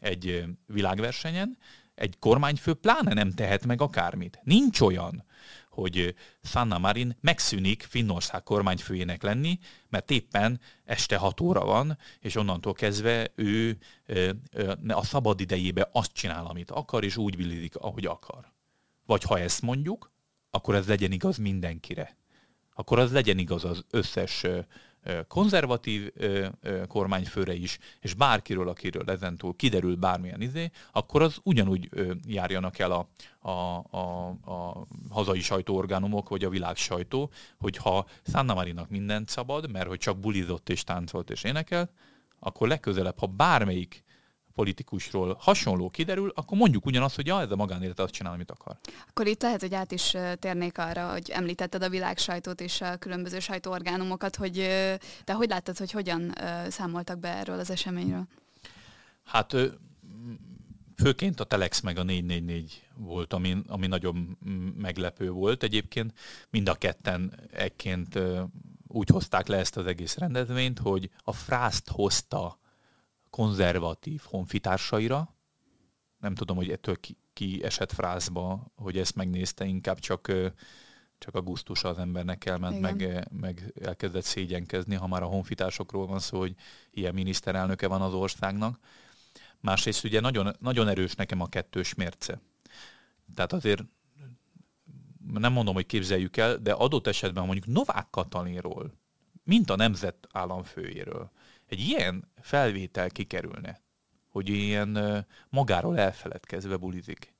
egy 0.00 0.44
világversenyen, 0.66 1.58
egy 1.94 2.18
kormányfő 2.18 2.74
pláne 2.74 3.12
nem 3.12 3.30
tehet 3.32 3.66
meg 3.66 3.80
akármit. 3.80 4.40
Nincs 4.42 4.80
olyan, 4.80 5.24
hogy 5.68 6.14
Sanna 6.42 6.78
Marin 6.78 7.16
megszűnik 7.20 7.82
Finnország 7.82 8.42
kormányfőjének 8.42 9.22
lenni, 9.22 9.58
mert 9.88 10.10
éppen 10.10 10.60
este 10.84 11.16
6 11.16 11.40
óra 11.40 11.64
van, 11.64 11.98
és 12.20 12.36
onnantól 12.36 12.72
kezdve 12.72 13.32
ő 13.34 13.78
a 14.88 15.04
szabad 15.04 15.40
idejébe 15.40 15.88
azt 15.92 16.12
csinál, 16.12 16.46
amit 16.46 16.70
akar, 16.70 17.04
és 17.04 17.16
úgy 17.16 17.36
billizik, 17.36 17.76
ahogy 17.76 18.06
akar. 18.06 18.52
Vagy 19.06 19.22
ha 19.22 19.38
ezt 19.38 19.62
mondjuk, 19.62 20.12
akkor 20.50 20.74
ez 20.74 20.86
legyen 20.86 21.12
igaz 21.12 21.36
mindenkire. 21.36 22.16
Akkor 22.74 22.98
az 22.98 23.12
legyen 23.12 23.38
igaz 23.38 23.64
az 23.64 23.84
összes 23.90 24.46
konzervatív 25.28 26.12
kormányfőre 26.88 27.54
is, 27.54 27.78
és 28.00 28.14
bárkiről, 28.14 28.68
akiről 28.68 29.10
ezentúl 29.10 29.56
kiderül 29.56 29.96
bármilyen 29.96 30.40
izé, 30.40 30.70
akkor 30.92 31.22
az 31.22 31.38
ugyanúgy 31.42 31.88
járjanak 32.26 32.78
el 32.78 32.90
a, 32.90 33.08
a, 33.48 33.84
a, 33.90 34.28
a 34.44 34.86
hazai 35.10 35.40
sajtóorgánumok, 35.40 36.28
vagy 36.28 36.44
a 36.44 36.48
világ 36.48 36.76
sajtó, 36.76 37.30
hogy 37.58 37.76
ha 37.76 38.06
Sanna 38.26 38.54
Marinak 38.54 38.90
mindent 38.90 39.28
szabad, 39.28 39.70
mert 39.70 39.88
hogy 39.88 39.98
csak 39.98 40.18
bulizott 40.18 40.68
és 40.68 40.84
táncolt 40.84 41.30
és 41.30 41.44
énekelt, 41.44 41.90
akkor 42.38 42.68
legközelebb, 42.68 43.18
ha 43.18 43.26
bármelyik 43.26 44.04
politikusról 44.54 45.36
hasonló 45.40 45.90
kiderül, 45.90 46.32
akkor 46.34 46.58
mondjuk 46.58 46.86
ugyanazt, 46.86 47.14
hogy 47.14 47.26
ja, 47.26 47.40
ez 47.40 47.50
a 47.50 47.56
magánélet 47.56 48.00
azt 48.00 48.12
csinál, 48.12 48.32
amit 48.32 48.50
akar. 48.50 48.76
Akkor 49.08 49.26
itt 49.26 49.42
lehet, 49.42 49.60
hogy 49.60 49.74
át 49.74 49.92
is 49.92 50.16
térnék 50.38 50.78
arra, 50.78 51.10
hogy 51.10 51.30
említetted 51.30 51.82
a 51.82 51.88
világ 51.88 52.18
sajtót 52.18 52.60
és 52.60 52.80
a 52.80 52.96
különböző 52.96 53.38
sajtóorgánumokat, 53.38 54.36
hogy 54.36 54.54
te 55.24 55.32
hogy 55.32 55.48
láttad, 55.48 55.78
hogy 55.78 55.90
hogyan 55.90 56.34
számoltak 56.68 57.18
be 57.18 57.28
erről 57.28 57.58
az 57.58 57.70
eseményről? 57.70 58.26
Hát 59.24 59.54
főként 60.96 61.40
a 61.40 61.44
Telex 61.44 61.80
meg 61.80 61.98
a 61.98 62.02
444 62.02 62.86
volt, 62.96 63.32
ami, 63.32 63.56
ami 63.66 63.86
nagyon 63.86 64.38
meglepő 64.76 65.30
volt. 65.30 65.62
Egyébként 65.62 66.18
mind 66.50 66.68
a 66.68 66.74
ketten 66.74 67.40
ekként 67.52 68.18
úgy 68.86 69.08
hozták 69.08 69.46
le 69.46 69.56
ezt 69.56 69.76
az 69.76 69.86
egész 69.86 70.16
rendezvényt, 70.16 70.78
hogy 70.78 71.10
a 71.24 71.32
frászt 71.32 71.88
hozta 71.88 72.58
konzervatív 73.32 74.22
honfitársaira. 74.24 75.36
Nem 76.18 76.34
tudom, 76.34 76.56
hogy 76.56 76.70
ettől 76.70 77.00
ki, 77.00 77.16
ki 77.32 77.64
esett 77.64 77.92
frázba, 77.92 78.72
hogy 78.74 78.98
ezt 78.98 79.14
megnézte, 79.14 79.64
inkább 79.64 79.98
csak, 79.98 80.32
csak 81.18 81.34
a 81.34 81.42
gusztusa 81.42 81.88
az 81.88 81.98
embernek 81.98 82.44
elment, 82.44 82.80
meg, 82.80 83.28
meg 83.40 83.72
elkezdett 83.82 84.24
szégyenkezni, 84.24 84.94
ha 84.94 85.06
már 85.06 85.22
a 85.22 85.26
honfitársokról 85.26 86.06
van 86.06 86.18
szó, 86.18 86.38
hogy 86.38 86.54
ilyen 86.90 87.14
miniszterelnöke 87.14 87.86
van 87.86 88.02
az 88.02 88.14
országnak. 88.14 88.78
Másrészt 89.60 90.04
ugye 90.04 90.20
nagyon, 90.20 90.56
nagyon 90.58 90.88
erős 90.88 91.14
nekem 91.14 91.40
a 91.40 91.48
kettős 91.48 91.94
mérce. 91.94 92.40
Tehát 93.34 93.52
azért 93.52 93.82
nem 95.34 95.52
mondom, 95.52 95.74
hogy 95.74 95.86
képzeljük 95.86 96.36
el, 96.36 96.56
de 96.56 96.72
adott 96.72 97.06
esetben 97.06 97.44
mondjuk 97.44 97.66
Novák 97.66 98.10
Katalinról, 98.10 98.92
mint 99.44 99.70
a 99.70 99.76
nemzet 99.76 100.28
államfőjéről, 100.32 101.30
egy 101.72 101.80
ilyen 101.80 102.28
felvétel 102.40 103.10
kikerülne, 103.10 103.80
hogy 104.28 104.48
ilyen 104.48 105.26
magáról 105.48 105.98
elfeledkezve 105.98 106.76
bulizik. 106.76 107.34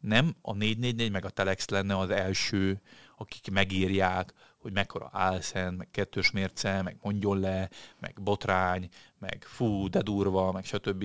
Nem 0.00 0.34
a 0.42 0.54
444 0.54 1.10
meg 1.10 1.24
a 1.24 1.30
Telex 1.30 1.68
lenne 1.68 1.98
az 1.98 2.10
első, 2.10 2.80
akik 3.16 3.50
megírják, 3.50 4.32
hogy 4.58 4.72
mekkora 4.72 5.08
álszent, 5.12 5.76
meg 5.78 5.90
kettős 5.90 6.30
mérce, 6.30 6.82
meg 6.82 6.96
mondjon 7.02 7.40
le, 7.40 7.70
meg 7.98 8.22
botrány, 8.22 8.88
meg 9.18 9.44
fú, 9.46 9.88
de 9.88 10.02
durva, 10.02 10.52
meg 10.52 10.64
stb. 10.64 11.04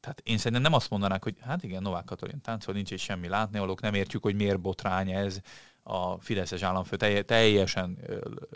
Tehát 0.00 0.20
én 0.24 0.36
szerintem 0.36 0.62
nem 0.62 0.72
azt 0.72 0.90
mondanák, 0.90 1.22
hogy 1.22 1.36
hát 1.40 1.62
igen, 1.62 1.82
Novák 1.82 2.04
Katalin 2.04 2.40
táncol, 2.40 2.74
nincs 2.74 2.90
is 2.90 3.02
semmi 3.02 3.28
látni, 3.28 3.58
alok 3.58 3.80
nem 3.80 3.94
értjük, 3.94 4.22
hogy 4.22 4.34
miért 4.34 4.60
botrány 4.60 5.10
ez, 5.10 5.40
a 5.86 6.20
Fideszes 6.20 6.62
államfő 6.62 6.96
teljesen 7.22 7.98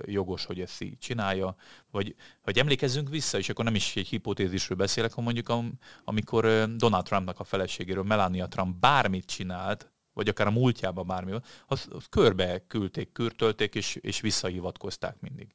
jogos, 0.04 0.44
hogy 0.44 0.60
ezt 0.60 0.82
így 0.82 0.98
csinálja, 0.98 1.56
vagy, 1.90 2.14
vagy 2.44 2.58
emlékezzünk 2.58 3.08
vissza, 3.08 3.38
és 3.38 3.48
akkor 3.48 3.64
nem 3.64 3.74
is 3.74 3.96
egy 3.96 4.08
hipotézisről 4.08 4.78
beszélek, 4.78 5.12
hanem 5.12 5.32
mondjuk 5.32 5.74
amikor 6.04 6.74
Donald 6.76 7.04
Trumpnak 7.04 7.40
a 7.40 7.44
feleségéről 7.44 8.02
Melania 8.02 8.48
Trump 8.48 8.76
bármit 8.76 9.26
csinált, 9.26 9.90
vagy 10.12 10.28
akár 10.28 10.46
a 10.46 10.50
múltjában 10.50 11.06
bármi, 11.06 11.32
az, 11.66 11.88
az 11.90 12.06
körbe 12.10 12.66
küldték, 12.66 13.12
kürtölték, 13.12 13.74
és, 13.74 13.94
és 13.94 14.20
visszahivatkozták 14.20 15.20
mindig. 15.20 15.54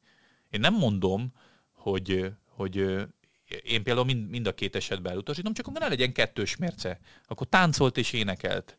Én 0.49 0.59
nem 0.59 0.73
mondom, 0.73 1.33
hogy, 1.71 2.31
hogy 2.45 2.75
én 3.63 3.83
például 3.83 4.05
mind, 4.05 4.29
mind 4.29 4.47
a 4.47 4.53
két 4.53 4.75
esetben 4.75 5.11
elutasítom, 5.11 5.53
csak 5.53 5.67
akkor 5.67 5.81
ne 5.81 5.87
legyen 5.87 6.13
kettős 6.13 6.55
mérce. 6.55 6.99
Akkor 7.25 7.47
táncolt 7.47 7.97
és 7.97 8.13
énekelt 8.13 8.77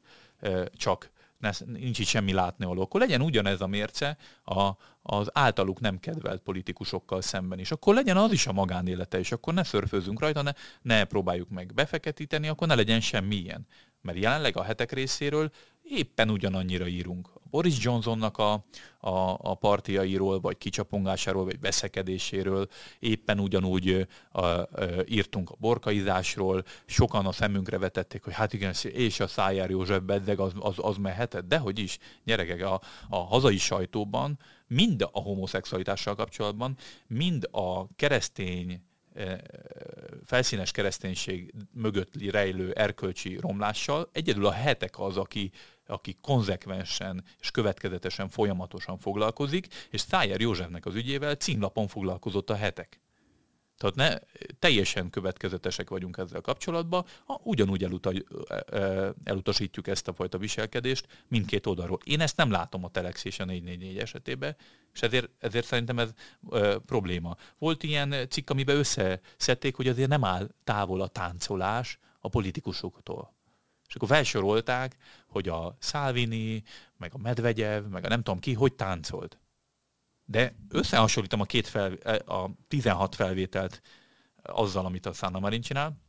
csak 0.72 1.10
ne, 1.44 1.50
nincs 1.78 1.98
itt 1.98 2.06
semmi 2.06 2.32
látni 2.32 2.64
való, 2.64 2.82
akkor 2.82 3.00
legyen 3.00 3.22
ugyanez 3.22 3.60
a 3.60 3.66
mérce 3.66 4.16
a, 4.44 4.70
az 5.02 5.30
általuk 5.32 5.80
nem 5.80 5.98
kedvelt 5.98 6.42
politikusokkal 6.42 7.22
szemben 7.22 7.58
is. 7.58 7.70
Akkor 7.70 7.94
legyen 7.94 8.16
az 8.16 8.32
is 8.32 8.46
a 8.46 8.52
magánélete, 8.52 9.18
és 9.18 9.32
akkor 9.32 9.54
ne 9.54 9.62
szörfőzzünk 9.62 10.20
rajta, 10.20 10.42
ne, 10.42 10.52
ne 10.82 11.04
próbáljuk 11.04 11.48
meg 11.48 11.74
befeketíteni, 11.74 12.48
akkor 12.48 12.66
ne 12.66 12.74
legyen 12.74 13.00
semmi 13.00 13.34
ilyen. 13.34 13.66
Mert 14.00 14.18
jelenleg 14.18 14.56
a 14.56 14.62
hetek 14.62 14.92
részéről 14.92 15.50
éppen 15.84 16.30
ugyanannyira 16.30 16.86
írunk. 16.86 17.28
Boris 17.50 17.84
Johnsonnak 17.84 18.38
a, 18.38 18.52
a, 19.00 19.38
a 19.38 19.54
partiairól, 19.54 20.40
vagy 20.40 20.58
kicsapongásáról, 20.58 21.44
vagy 21.44 21.60
veszekedéséről 21.60 22.68
éppen 22.98 23.40
ugyanúgy 23.40 24.06
a, 24.30 24.40
a, 24.40 24.68
írtunk 25.06 25.50
a 25.50 25.56
borkaizásról, 25.58 26.64
sokan 26.86 27.26
a 27.26 27.32
szemünkre 27.32 27.78
vetették, 27.78 28.24
hogy 28.24 28.32
hát 28.32 28.52
igen, 28.52 28.74
és 28.82 29.20
a 29.20 29.26
Szájár 29.26 29.70
József 29.70 30.02
beddeg, 30.02 30.38
az, 30.40 30.52
az, 30.58 30.74
az 30.76 30.96
mehetett, 30.96 31.48
de 31.48 31.58
hogy 31.58 31.78
is, 31.78 31.98
gyerekek, 32.24 32.62
a, 32.62 32.80
a 33.08 33.16
hazai 33.16 33.58
sajtóban 33.58 34.38
mind 34.66 35.02
a 35.12 35.20
homoszexualitással 35.20 36.14
kapcsolatban, 36.14 36.76
mind 37.06 37.48
a 37.50 37.94
keresztény 37.96 38.82
felszínes 40.24 40.70
kereszténység 40.70 41.54
mögött 41.72 42.30
rejlő 42.30 42.72
erkölcsi 42.72 43.36
romlással. 43.40 44.08
Egyedül 44.12 44.46
a 44.46 44.52
hetek 44.52 44.98
az, 44.98 45.16
aki, 45.16 45.50
aki 45.86 46.16
konzekvensen 46.20 47.24
és 47.40 47.50
következetesen 47.50 48.28
folyamatosan 48.28 48.98
foglalkozik, 48.98 49.66
és 49.90 50.00
Szájer 50.00 50.40
Józsefnek 50.40 50.86
az 50.86 50.94
ügyével 50.94 51.34
címlapon 51.34 51.88
foglalkozott 51.88 52.50
a 52.50 52.54
hetek. 52.54 53.02
Tehát 53.78 53.94
ne, 53.94 54.38
teljesen 54.58 55.10
következetesek 55.10 55.90
vagyunk 55.90 56.16
ezzel 56.16 56.40
kapcsolatban, 56.40 57.04
ha 57.24 57.40
ugyanúgy 57.44 57.84
eluta, 57.84 58.12
elutasítjuk 59.24 59.86
ezt 59.86 60.08
a 60.08 60.12
fajta 60.12 60.38
viselkedést 60.38 61.06
mindkét 61.28 61.66
oldalról. 61.66 61.98
Én 62.04 62.20
ezt 62.20 62.36
nem 62.36 62.50
látom 62.50 62.84
a 62.84 62.90
Telex 62.90 63.24
és 63.24 63.38
a 63.38 63.44
444 63.44 63.98
esetében, 63.98 64.56
és 64.92 65.02
ezért, 65.02 65.30
ezért 65.38 65.66
szerintem 65.66 65.98
ez 65.98 66.10
e, 66.50 66.78
probléma. 66.78 67.36
Volt 67.58 67.82
ilyen 67.82 68.14
cikk, 68.28 68.50
amiben 68.50 68.76
összeszedték, 68.76 69.74
hogy 69.74 69.88
azért 69.88 70.08
nem 70.08 70.24
áll 70.24 70.48
távol 70.64 71.00
a 71.00 71.08
táncolás 71.08 71.98
a 72.20 72.28
politikusoktól. 72.28 73.34
És 73.88 73.94
akkor 73.94 74.08
felsorolták, 74.08 74.96
hogy 75.28 75.48
a 75.48 75.76
Salvini, 75.80 76.62
meg 76.96 77.14
a 77.14 77.18
Medvegyev, 77.18 77.84
meg 77.84 78.04
a 78.04 78.08
nem 78.08 78.22
tudom 78.22 78.40
ki, 78.40 78.52
hogy 78.52 78.74
táncolt. 78.74 79.38
De 80.24 80.54
összehasonlítom 80.68 81.40
a 81.40 81.44
két 81.44 81.66
fel, 81.66 81.92
a 82.26 82.50
16 82.68 83.14
felvételt 83.14 83.80
azzal, 84.42 84.84
amit 84.84 85.06
a 85.06 85.12
Sanna 85.12 85.38
Marin 85.38 85.60
csinál. 85.60 86.02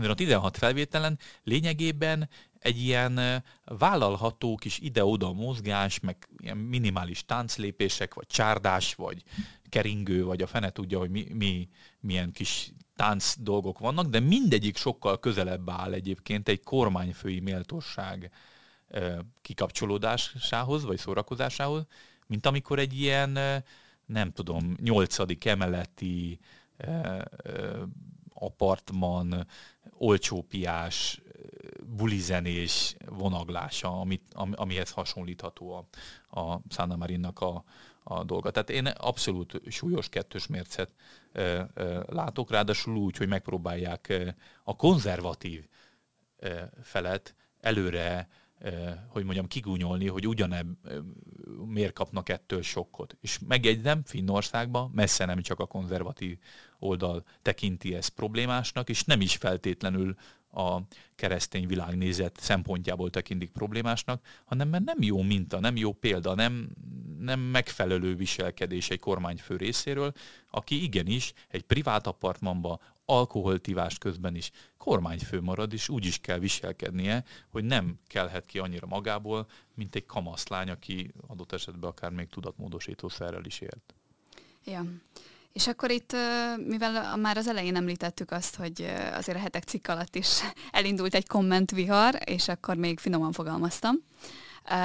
De 0.00 0.10
a 0.10 0.14
16 0.14 0.56
felvételen 0.56 1.18
lényegében 1.42 2.28
egy 2.58 2.82
ilyen 2.82 3.44
vállalható 3.64 4.56
kis 4.56 4.78
ide-oda 4.78 5.32
mozgás, 5.32 6.00
meg 6.00 6.28
ilyen 6.38 6.56
minimális 6.56 7.24
tánclépések, 7.24 8.14
vagy 8.14 8.26
csárdás, 8.26 8.94
vagy 8.94 9.22
keringő, 9.68 10.24
vagy 10.24 10.42
a 10.42 10.46
fene 10.46 10.70
tudja, 10.70 10.98
hogy 10.98 11.10
mi, 11.10 11.26
mi 11.32 11.68
milyen 12.00 12.32
kis 12.32 12.72
tánc 12.96 13.34
dolgok 13.38 13.78
vannak, 13.78 14.06
de 14.06 14.20
mindegyik 14.20 14.76
sokkal 14.76 15.18
közelebb 15.20 15.70
áll 15.70 15.92
egyébként 15.92 16.48
egy 16.48 16.62
kormányfői 16.62 17.40
méltóság 17.40 18.30
kikapcsolódásához, 19.42 20.84
vagy 20.84 20.98
szórakozásához, 20.98 21.86
mint 22.26 22.46
amikor 22.46 22.78
egy 22.78 23.00
ilyen, 23.00 23.62
nem 24.06 24.32
tudom, 24.32 24.76
nyolcadik 24.82 25.44
emeleti 25.44 26.38
apartman, 28.34 29.46
olcsópiás, 29.98 31.20
bulizenés 31.96 32.96
vonaglása, 33.06 34.00
amit, 34.00 34.22
amihez 34.34 34.90
hasonlítható 34.90 35.72
a, 36.30 36.40
a 36.40 36.60
Sanna 36.68 36.96
Marinnak 36.96 37.40
a, 37.40 37.64
a 38.08 38.24
dolga. 38.24 38.50
Tehát 38.50 38.70
én 38.70 38.86
abszolút 38.86 39.60
súlyos 39.68 40.08
kettős 40.08 40.46
mércet 40.46 40.90
e, 41.32 41.40
e, 41.42 41.68
látok, 42.06 42.50
ráadásul 42.50 42.96
úgy, 42.96 43.16
hogy 43.16 43.28
megpróbálják 43.28 44.34
a 44.64 44.76
konzervatív 44.76 45.66
e, 46.38 46.70
felet 46.82 47.34
előre 47.60 48.28
hogy 49.08 49.24
mondjam, 49.24 49.46
kigúnyolni, 49.46 50.08
hogy 50.08 50.26
ugyanebb 50.26 50.76
miért 51.66 51.92
kapnak 51.92 52.28
ettől 52.28 52.62
sokkot. 52.62 53.16
És 53.20 53.38
megjegyzem, 53.46 54.02
Finnországban 54.04 54.90
messze 54.94 55.24
nem 55.24 55.42
csak 55.42 55.60
a 55.60 55.66
konzervatív 55.66 56.38
oldal 56.78 57.24
tekinti 57.42 57.94
ezt 57.94 58.10
problémásnak, 58.10 58.88
és 58.88 59.04
nem 59.04 59.20
is 59.20 59.36
feltétlenül 59.36 60.14
a 60.56 60.82
keresztény 61.14 61.66
világnézet 61.66 62.38
szempontjából 62.40 63.10
tekintik 63.10 63.50
problémásnak, 63.50 64.26
hanem 64.44 64.68
mert 64.68 64.84
nem 64.84 65.02
jó 65.02 65.22
minta, 65.22 65.60
nem 65.60 65.76
jó 65.76 65.92
példa, 65.92 66.34
nem, 66.34 66.68
nem 67.18 67.40
megfelelő 67.40 68.14
viselkedés 68.14 68.90
egy 68.90 68.98
kormányfő 68.98 69.56
részéről, 69.56 70.12
aki 70.50 70.82
igenis 70.82 71.32
egy 71.48 71.62
privát 71.62 72.06
apartmanba 72.06 72.80
alkoholtivás 73.04 73.98
közben 73.98 74.34
is 74.34 74.50
kormányfő 74.78 75.40
marad, 75.40 75.72
és 75.72 75.88
úgy 75.88 76.04
is 76.04 76.18
kell 76.18 76.38
viselkednie, 76.38 77.24
hogy 77.48 77.64
nem 77.64 77.98
kelhet 78.06 78.46
ki 78.46 78.58
annyira 78.58 78.86
magából, 78.86 79.46
mint 79.74 79.94
egy 79.94 80.06
kamaszlány, 80.06 80.70
aki 80.70 81.12
adott 81.26 81.52
esetben 81.52 81.90
akár 81.90 82.10
még 82.10 82.28
tudatmódosítószerrel 82.28 83.44
is 83.44 83.60
élt. 83.60 83.94
Ja. 84.64 84.84
És 85.56 85.66
akkor 85.66 85.90
itt, 85.90 86.16
mivel 86.66 87.16
már 87.16 87.36
az 87.36 87.48
elején 87.48 87.76
említettük 87.76 88.30
azt, 88.30 88.56
hogy 88.56 88.92
azért 89.12 89.38
a 89.38 89.40
hetek 89.40 89.62
cikk 89.62 89.88
alatt 89.88 90.14
is 90.14 90.28
elindult 90.70 91.14
egy 91.14 91.26
kommentvihar, 91.26 92.18
és 92.24 92.48
akkor 92.48 92.76
még 92.76 92.98
finoman 92.98 93.32
fogalmaztam, 93.32 93.94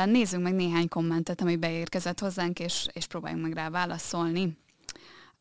nézzünk 0.06 0.44
meg 0.44 0.54
néhány 0.54 0.88
kommentet, 0.88 1.42
ami 1.42 1.56
beérkezett 1.56 2.20
hozzánk, 2.20 2.60
és, 2.60 2.88
és 2.92 3.06
próbáljunk 3.06 3.44
meg 3.44 3.54
rá 3.54 3.70
válaszolni. 3.70 4.58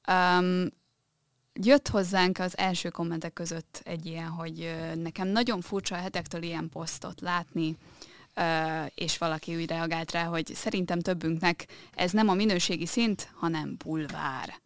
Um, 0.09 0.67
jött 1.53 1.89
hozzánk 1.89 2.39
az 2.39 2.59
első 2.59 2.89
kommentek 2.89 3.33
között 3.33 3.81
egy 3.85 4.07
ilyen, 4.07 4.29
hogy 4.29 4.75
nekem 4.95 5.29
nagyon 5.29 5.61
furcsa 5.61 5.95
a 5.95 5.99
hetektől 5.99 6.43
ilyen 6.43 6.69
posztot 6.69 7.21
látni, 7.21 7.77
és 8.95 9.19
valaki 9.19 9.57
úgy 9.57 9.69
reagált 9.69 10.13
rá, 10.13 10.25
hogy 10.25 10.55
szerintem 10.55 11.01
többünknek 11.01 11.67
ez 11.95 12.11
nem 12.11 12.29
a 12.29 12.35
minőségi 12.35 12.87
szint, 12.87 13.31
hanem 13.35 13.77
bulvár. 13.85 14.61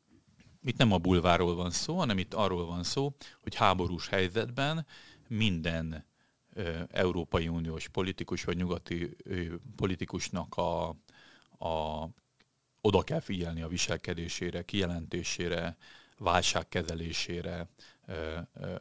Itt 0.64 0.76
nem 0.76 0.92
a 0.92 0.98
bulváról 0.98 1.54
van 1.54 1.70
szó, 1.70 1.98
hanem 1.98 2.18
itt 2.18 2.34
arról 2.34 2.66
van 2.66 2.82
szó, 2.82 3.14
hogy 3.42 3.54
háborús 3.54 4.08
helyzetben 4.08 4.86
minden 5.28 6.06
Európai 6.90 7.48
Uniós 7.48 7.88
politikus 7.88 8.44
vagy 8.44 8.56
nyugati 8.56 9.16
politikusnak 9.76 10.56
a, 10.56 10.88
a, 11.58 12.08
oda 12.80 13.02
kell 13.02 13.20
figyelni 13.20 13.62
a 13.62 13.68
viselkedésére, 13.68 14.62
kijelentésére, 14.62 15.76
válságkezelésére, 16.18 17.68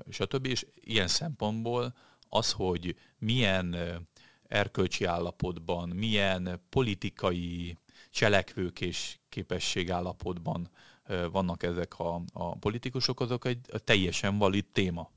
stb. 0.10 0.46
És 0.46 0.66
ilyen 0.80 1.08
szempontból 1.08 1.96
az, 2.30 2.52
hogy 2.52 2.96
milyen 3.18 3.76
erkölcsi 4.48 5.06
állapotban, 5.06 5.90
milyen 5.90 6.62
politikai 6.70 7.78
cselekvők 8.10 8.82
és 8.82 9.18
képesség 9.30 9.92
állapotban 9.92 10.70
vannak 11.32 11.64
ezek 11.64 12.00
a, 12.00 12.22
a 12.34 12.56
politikusok, 12.58 13.20
azok 13.20 13.46
egy 13.46 13.60
teljesen 13.84 14.38
valid 14.38 14.66
téma. 14.72 15.12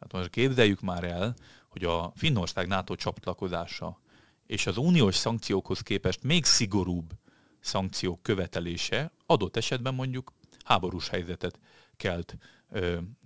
Hát 0.00 0.12
most 0.12 0.30
képzeljük 0.30 0.80
már 0.80 1.04
el, 1.04 1.34
hogy 1.68 1.84
a 1.84 2.12
Finnország 2.14 2.66
NATO 2.66 2.94
csatlakozása 2.94 3.98
és 4.46 4.66
az 4.66 4.76
uniós 4.76 5.14
szankciókhoz 5.14 5.80
képest 5.80 6.22
még 6.22 6.44
szigorúbb 6.44 7.12
szankciók 7.60 8.22
követelése 8.22 9.12
adott 9.26 9.56
esetben 9.56 9.94
mondjuk 9.94 10.32
háborús 10.64 11.08
helyzetet 11.08 11.58
kelt 11.96 12.36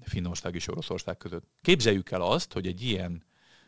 Finnország 0.02 0.54
és 0.54 0.68
Oroszország 0.68 1.16
között. 1.16 1.44
Képzeljük 1.62 2.10
el 2.10 2.22
azt, 2.22 2.52
hogy 2.52 2.66
egy 2.66 2.82
ilyen 2.82 3.24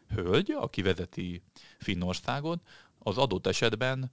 hölgy, 0.09 0.51
aki 0.51 0.83
vezeti 0.83 1.42
Finnországot, 1.79 2.62
az 2.99 3.18
adott 3.18 3.46
esetben 3.46 4.12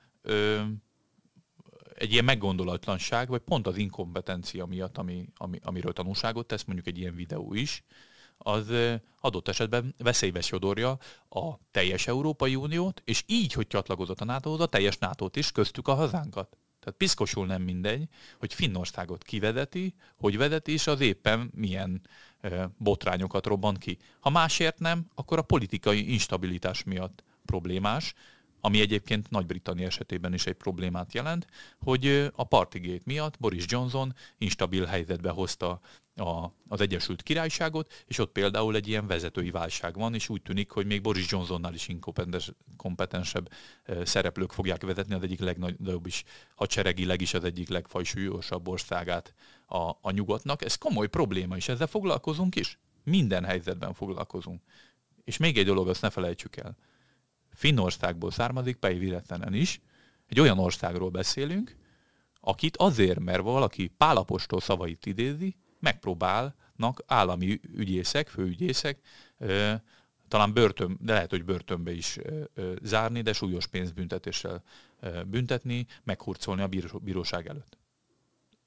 egy 1.98 2.12
ilyen 2.12 2.26
meggondolatlanság, 2.26 3.28
vagy 3.28 3.42
pont 3.42 3.68
az 3.68 3.78
inkompetencia 3.78 4.66
miatt, 4.66 4.98
ami, 4.98 5.26
ami, 5.38 5.60
amiről 5.64 5.94
tanulságot 5.94 6.48
tesz, 6.48 6.64
mondjuk 6.64 6.88
egy 6.88 6.98
ilyen 6.98 7.16
videó 7.16 7.54
is, 7.54 7.84
az 8.38 8.74
adott 9.20 9.48
esetben 9.48 9.96
veszélybe 9.98 10.42
sodorja 10.42 10.98
a 11.30 11.54
teljes 11.72 12.08
Európai 12.08 12.56
Uniót, 12.56 13.02
és 13.06 13.24
így, 13.26 13.54
hogy 13.54 13.68
csatlakozott 13.68 14.22
a 14.22 14.26
nato 14.26 14.54
a 14.62 14.66
teljes 14.66 14.98
nato 14.98 15.30
is, 15.34 15.52
köztük 15.52 15.88
a 15.88 15.94
hazánkat. 15.94 16.58
Tehát 16.80 16.98
piszkosul 16.98 17.46
nem 17.46 17.62
mindegy, 17.62 18.08
hogy 18.40 18.54
Finnországot 18.54 19.24
kivezeti, 19.24 19.96
hogy 20.18 20.38
vezeti, 20.38 20.72
és 20.72 20.88
az 20.88 21.00
éppen 21.00 21.52
milyen 21.54 22.02
botrányokat 22.78 23.46
robban 23.46 23.76
ki. 23.76 23.98
Ha 24.20 24.30
másért 24.30 24.80
nem, 24.80 25.08
akkor 25.16 25.38
a 25.38 25.42
politikai 25.42 26.12
instabilitás 26.12 26.84
miatt 26.84 27.24
problémás, 27.46 28.14
ami 28.62 28.80
egyébként 28.80 29.30
Nagy-Britannia 29.30 29.86
esetében 29.86 30.34
is 30.34 30.46
egy 30.46 30.54
problémát 30.54 31.14
jelent, 31.14 31.48
hogy 31.80 32.30
a 32.36 32.44
partigét 32.44 33.06
miatt 33.06 33.40
Boris 33.40 33.66
Johnson 33.68 34.16
instabil 34.38 34.86
helyzetbe 34.86 35.30
hozta 35.30 35.80
a, 36.16 36.54
az 36.68 36.82
Egyesült 36.82 37.24
Királyságot, 37.24 38.04
és 38.08 38.18
ott 38.18 38.32
például 38.32 38.76
egy 38.76 38.88
ilyen 38.88 39.08
vezetői 39.08 39.52
válság 39.52 39.96
van, 39.96 40.14
és 40.14 40.30
úgy 40.30 40.42
tűnik, 40.42 40.72
hogy 40.72 40.86
még 40.86 41.02
Boris 41.02 41.32
Johnsonnál 41.32 41.74
is 41.74 41.88
inkompetensebb 41.88 43.52
szereplők 44.04 44.52
fogják 44.52 44.82
vezetni 44.82 45.14
az 45.14 45.24
egyik 45.24 45.40
legnagyobb 45.40 46.06
is, 46.06 46.24
hadseregileg 46.56 47.22
is 47.22 47.34
az 47.34 47.44
egyik 47.44 47.70
legfajsúlyosabb 47.70 48.68
országát 48.68 49.34
a, 49.66 49.78
a 50.02 50.12
nyugatnak. 50.12 50.64
Ez 50.64 50.76
komoly 50.76 51.08
probléma, 51.08 51.56
és 51.56 51.68
ezzel 51.68 51.88
foglalkozunk 51.88 52.56
is. 52.56 52.80
Minden 53.04 53.46
helyzetben 53.46 53.94
foglalkozunk. 53.94 54.62
És 55.24 55.38
még 55.38 55.58
egy 55.58 55.66
dolog, 55.66 55.90
azt 55.90 56.02
ne 56.02 56.10
felejtsük 56.10 56.56
el. 56.56 56.78
Finnországból 57.58 58.32
származik, 58.32 58.76
Pei 58.76 58.98
Virettenen 58.98 59.54
is. 59.54 59.82
Egy 60.28 60.40
olyan 60.40 60.60
országról 60.60 61.10
beszélünk, 61.10 61.76
akit 62.40 62.78
azért, 62.78 63.20
mert 63.20 63.42
valaki 63.42 63.88
Pálapostól 63.88 64.60
szavait 64.60 65.06
idézi, 65.06 65.56
megpróbálnak 65.80 67.04
állami 67.06 67.60
ügyészek, 67.76 68.28
főügyészek, 68.28 69.00
talán 70.28 70.54
börtön, 70.54 70.98
de 71.02 71.14
lehet, 71.14 71.30
hogy 71.30 71.44
börtönbe 71.44 71.92
is 71.92 72.18
zárni, 72.82 73.22
de 73.22 73.34
súlyos 73.34 73.68
pénzbüntetéssel 73.68 74.64
büntetni, 75.26 75.86
meghurcolni 76.04 76.62
a 76.62 77.00
bíróság 77.00 77.48
előtt 77.48 77.77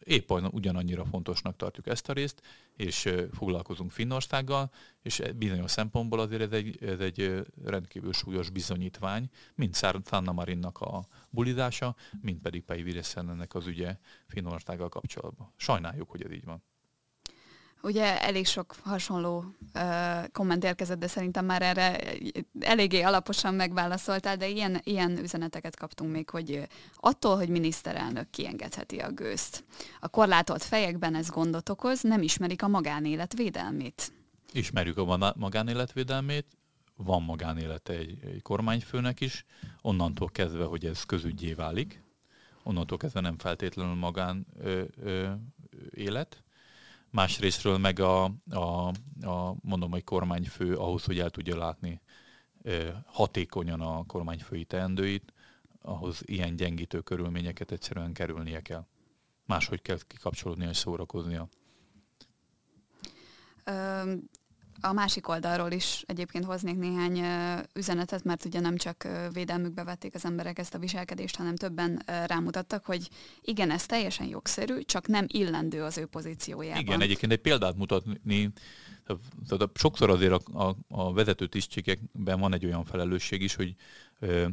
épp 0.04 0.30
ugyanannyira 0.30 1.04
fontosnak 1.04 1.56
tartjuk 1.56 1.86
ezt 1.86 2.08
a 2.08 2.12
részt, 2.12 2.42
és 2.76 3.12
foglalkozunk 3.32 3.90
Finnországgal, 3.90 4.70
és 5.02 5.20
e, 5.20 5.32
bizonyos 5.32 5.70
szempontból 5.70 6.20
azért 6.20 6.42
ez 6.42 6.52
egy, 6.52 6.82
ez 6.82 7.00
egy 7.00 7.42
rendkívül 7.64 8.12
súlyos 8.12 8.50
bizonyítvány, 8.50 9.30
mind 9.54 9.74
Sanna 9.74 10.32
Marinnak 10.32 10.80
a 10.80 11.06
bulizása, 11.30 11.96
mind 12.20 12.38
pedig 12.38 12.64
Pei 12.64 12.82
Vireszenennek 12.82 13.54
az 13.54 13.66
ügye 13.66 13.96
Finnországgal 14.26 14.88
kapcsolatban. 14.88 15.52
Sajnáljuk, 15.56 16.10
hogy 16.10 16.22
ez 16.22 16.32
így 16.32 16.44
van. 16.44 16.62
Ugye 17.82 18.22
elég 18.22 18.46
sok 18.46 18.74
hasonló 18.82 19.44
uh, 19.74 20.28
komment 20.32 20.64
érkezett, 20.64 20.98
de 20.98 21.06
szerintem 21.06 21.44
már 21.44 21.62
erre 21.62 22.00
eléggé 22.60 23.00
alaposan 23.00 23.54
megválaszoltál, 23.54 24.36
de 24.36 24.48
ilyen, 24.48 24.80
ilyen 24.84 25.18
üzeneteket 25.18 25.76
kaptunk 25.76 26.12
még, 26.12 26.30
hogy 26.30 26.68
attól, 26.96 27.36
hogy 27.36 27.48
miniszterelnök 27.48 28.30
kiengedheti 28.30 28.98
a 28.98 29.10
gőzt. 29.10 29.64
A 30.00 30.08
korlátolt 30.08 30.62
fejekben 30.62 31.14
ez 31.14 31.30
gondot 31.30 31.68
okoz, 31.68 32.00
nem 32.00 32.22
ismerik 32.22 32.62
a 32.62 32.68
magánélet 32.68 33.34
védelmét. 33.34 34.12
Ismerjük 34.52 34.96
a 34.96 35.34
magánéletvédelmét, 35.36 36.46
van 36.96 37.22
magánélete 37.22 37.92
egy, 37.92 38.18
egy 38.24 38.42
kormányfőnek 38.42 39.20
is, 39.20 39.44
onnantól 39.82 40.28
kezdve, 40.28 40.64
hogy 40.64 40.86
ez 40.86 41.04
közügyé 41.04 41.52
válik, 41.52 42.02
onnantól 42.62 42.98
kezdve 42.98 43.20
nem 43.20 43.38
feltétlenül 43.38 43.94
magán 43.94 44.46
ö, 44.58 44.82
ö, 45.02 45.30
élet 45.94 46.42
másrésztről 47.10 47.78
meg 47.78 47.98
a, 47.98 48.24
a, 48.50 48.88
a 49.22 49.54
mondom, 49.62 49.90
hogy 49.90 50.04
kormányfő 50.04 50.76
ahhoz, 50.76 51.04
hogy 51.04 51.18
el 51.18 51.30
tudja 51.30 51.56
látni 51.56 52.00
hatékonyan 53.06 53.80
a 53.80 54.04
kormányfői 54.06 54.64
teendőit, 54.64 55.32
ahhoz 55.82 56.20
ilyen 56.24 56.56
gyengítő 56.56 57.00
körülményeket 57.00 57.72
egyszerűen 57.72 58.12
kerülnie 58.12 58.60
kell. 58.60 58.86
Máshogy 59.46 59.82
kell 59.82 59.98
kikapcsolódnia 60.06 60.68
és 60.68 60.76
szórakoznia. 60.76 61.48
A 64.80 64.92
másik 64.92 65.28
oldalról 65.28 65.70
is 65.70 66.04
egyébként 66.06 66.44
hoznék 66.44 66.78
néhány 66.78 67.20
üzenetet, 67.74 68.24
mert 68.24 68.44
ugye 68.44 68.60
nem 68.60 68.76
csak 68.76 69.08
védelmükbe 69.32 69.84
vették 69.84 70.14
az 70.14 70.24
emberek 70.24 70.58
ezt 70.58 70.74
a 70.74 70.78
viselkedést, 70.78 71.36
hanem 71.36 71.56
többen 71.56 72.02
rámutattak, 72.26 72.84
hogy 72.84 73.08
igen, 73.40 73.70
ez 73.70 73.86
teljesen 73.86 74.26
jogszerű, 74.26 74.80
csak 74.80 75.06
nem 75.06 75.24
illendő 75.28 75.82
az 75.82 75.98
ő 75.98 76.06
pozíciójában. 76.06 76.80
Igen, 76.80 77.00
egyébként 77.00 77.32
egy 77.32 77.40
példát 77.40 77.76
mutatni, 77.76 78.52
tehát 79.48 79.68
sokszor 79.74 80.10
azért 80.10 80.32
a, 80.32 80.66
a, 80.66 80.76
a 80.88 81.12
vezető 81.12 81.46
tisztségekben 81.46 82.40
van 82.40 82.54
egy 82.54 82.64
olyan 82.64 82.84
felelősség 82.84 83.42
is, 83.42 83.54
hogy 83.54 83.74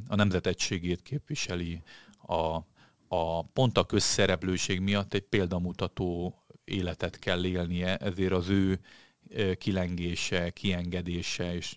a 0.07 0.15
nemzet 0.15 0.47
egységét 0.47 1.01
képviseli, 1.01 1.81
a, 2.27 2.57
a 3.07 3.43
pont 3.43 3.77
a 3.77 3.85
közszereplőség 3.85 4.79
miatt 4.79 5.13
egy 5.13 5.21
példamutató 5.21 6.35
életet 6.63 7.19
kell 7.19 7.45
élnie, 7.45 7.97
ezért 7.97 8.31
az 8.31 8.49
ő 8.49 8.79
kilengése, 9.57 10.49
kiengedése, 10.49 11.55
és 11.55 11.75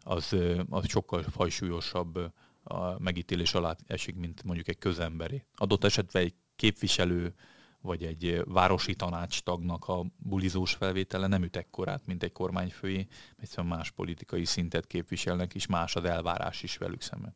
az, 0.00 0.36
az 0.68 0.88
sokkal 0.88 1.22
fajsúlyosabb 1.22 2.32
a 2.62 2.98
megítélés 2.98 3.54
alá 3.54 3.76
esik, 3.86 4.16
mint 4.16 4.42
mondjuk 4.42 4.68
egy 4.68 4.78
közemberi. 4.78 5.44
Adott 5.54 5.84
esetben 5.84 6.22
egy 6.22 6.34
képviselő 6.56 7.34
vagy 7.80 8.04
egy 8.04 8.42
városi 8.44 8.94
tanácstagnak 8.94 9.88
a 9.88 10.04
bulizós 10.16 10.72
felvétele 10.74 11.26
nem 11.26 11.42
üt 11.42 11.56
ekkorát, 11.56 12.06
mint 12.06 12.22
egy 12.22 12.32
kormányfői, 12.32 13.06
mert 13.36 13.68
más 13.68 13.90
politikai 13.90 14.44
szintet 14.44 14.86
képviselnek, 14.86 15.54
és 15.54 15.66
más 15.66 15.96
az 15.96 16.04
elvárás 16.04 16.62
is 16.62 16.76
velük 16.76 17.00
szemben 17.00 17.34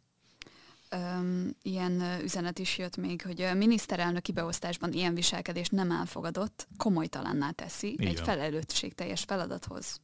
ilyen 1.62 2.20
üzenet 2.22 2.58
is 2.58 2.78
jött 2.78 2.96
még, 2.96 3.22
hogy 3.22 3.40
a 3.40 3.54
miniszterelnöki 3.54 4.32
beosztásban 4.32 4.92
ilyen 4.92 5.14
viselkedést 5.14 5.72
nem 5.72 5.90
elfogadott, 5.90 6.68
komolytalanná 6.76 7.50
teszi 7.50 7.92
Igen. 7.92 8.06
egy 8.06 8.20
felelősségteljes 8.20 9.22
feladathoz. 9.22 10.00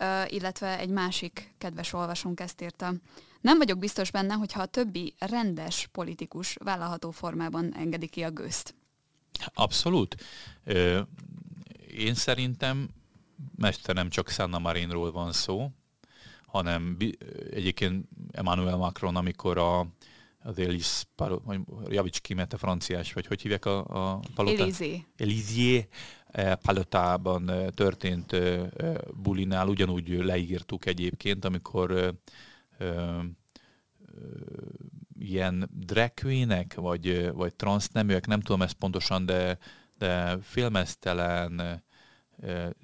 Uh, 0.00 0.32
illetve 0.32 0.78
egy 0.78 0.88
másik 0.88 1.54
kedves 1.58 1.92
olvasónk 1.92 2.40
ezt 2.40 2.62
írta. 2.62 2.94
Nem 3.40 3.58
vagyok 3.58 3.78
biztos 3.78 4.10
benne, 4.10 4.34
hogyha 4.34 4.62
a 4.62 4.66
többi 4.66 5.14
rendes 5.18 5.88
politikus 5.92 6.56
vállalható 6.64 7.10
formában 7.10 7.74
engedi 7.74 8.06
ki 8.06 8.22
a 8.22 8.30
gőzt. 8.30 8.74
Abszolút. 9.54 10.16
Én 11.96 12.14
szerintem 12.14 12.88
messze 13.56 13.92
nem 13.92 14.08
csak 14.08 14.28
Sanna 14.28 14.58
Marinról 14.58 15.12
van 15.12 15.32
szó, 15.32 15.70
hanem 16.48 16.96
egyébként 17.50 18.08
Emmanuel 18.30 18.76
Macron, 18.76 19.16
amikor 19.16 19.58
a, 19.58 19.86
az 20.38 20.58
Elis, 20.58 21.04
javíts 21.88 22.20
ki, 22.20 22.34
mert 22.34 22.52
a 22.52 22.58
franciás, 22.58 23.12
vagy 23.12 23.26
hogy 23.26 23.42
hívják 23.42 23.64
a, 23.64 24.14
a? 24.14 24.20
Élysé. 24.44 25.04
Élysé 25.16 25.88
eh, 26.26 26.54
palotában 26.54 27.50
eh, 27.50 27.66
történt 27.68 28.32
eh, 28.32 28.68
bulinál, 29.14 29.68
ugyanúgy 29.68 30.08
leírtuk 30.08 30.86
egyébként, 30.86 31.44
amikor 31.44 32.14
ilyen 35.18 35.70
drag 35.72 36.14
queenek, 36.14 36.74
vagy, 36.74 37.30
vagy 37.32 37.54
transzneműek, 37.54 38.26
nem 38.26 38.40
tudom 38.40 38.62
ezt 38.62 38.74
pontosan, 38.74 39.26
de, 39.26 39.58
de 39.98 40.38
filmesztelen, 40.42 41.82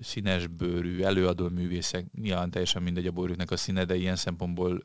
színesbőrű 0.00 1.02
előadó 1.02 1.48
művészek, 1.48 2.06
nyilván 2.12 2.50
teljesen 2.50 2.82
mindegy 2.82 3.06
a 3.06 3.12
borjuknak 3.12 3.50
a 3.50 3.56
színe, 3.56 3.84
de 3.84 3.94
ilyen 3.94 4.16
szempontból 4.16 4.84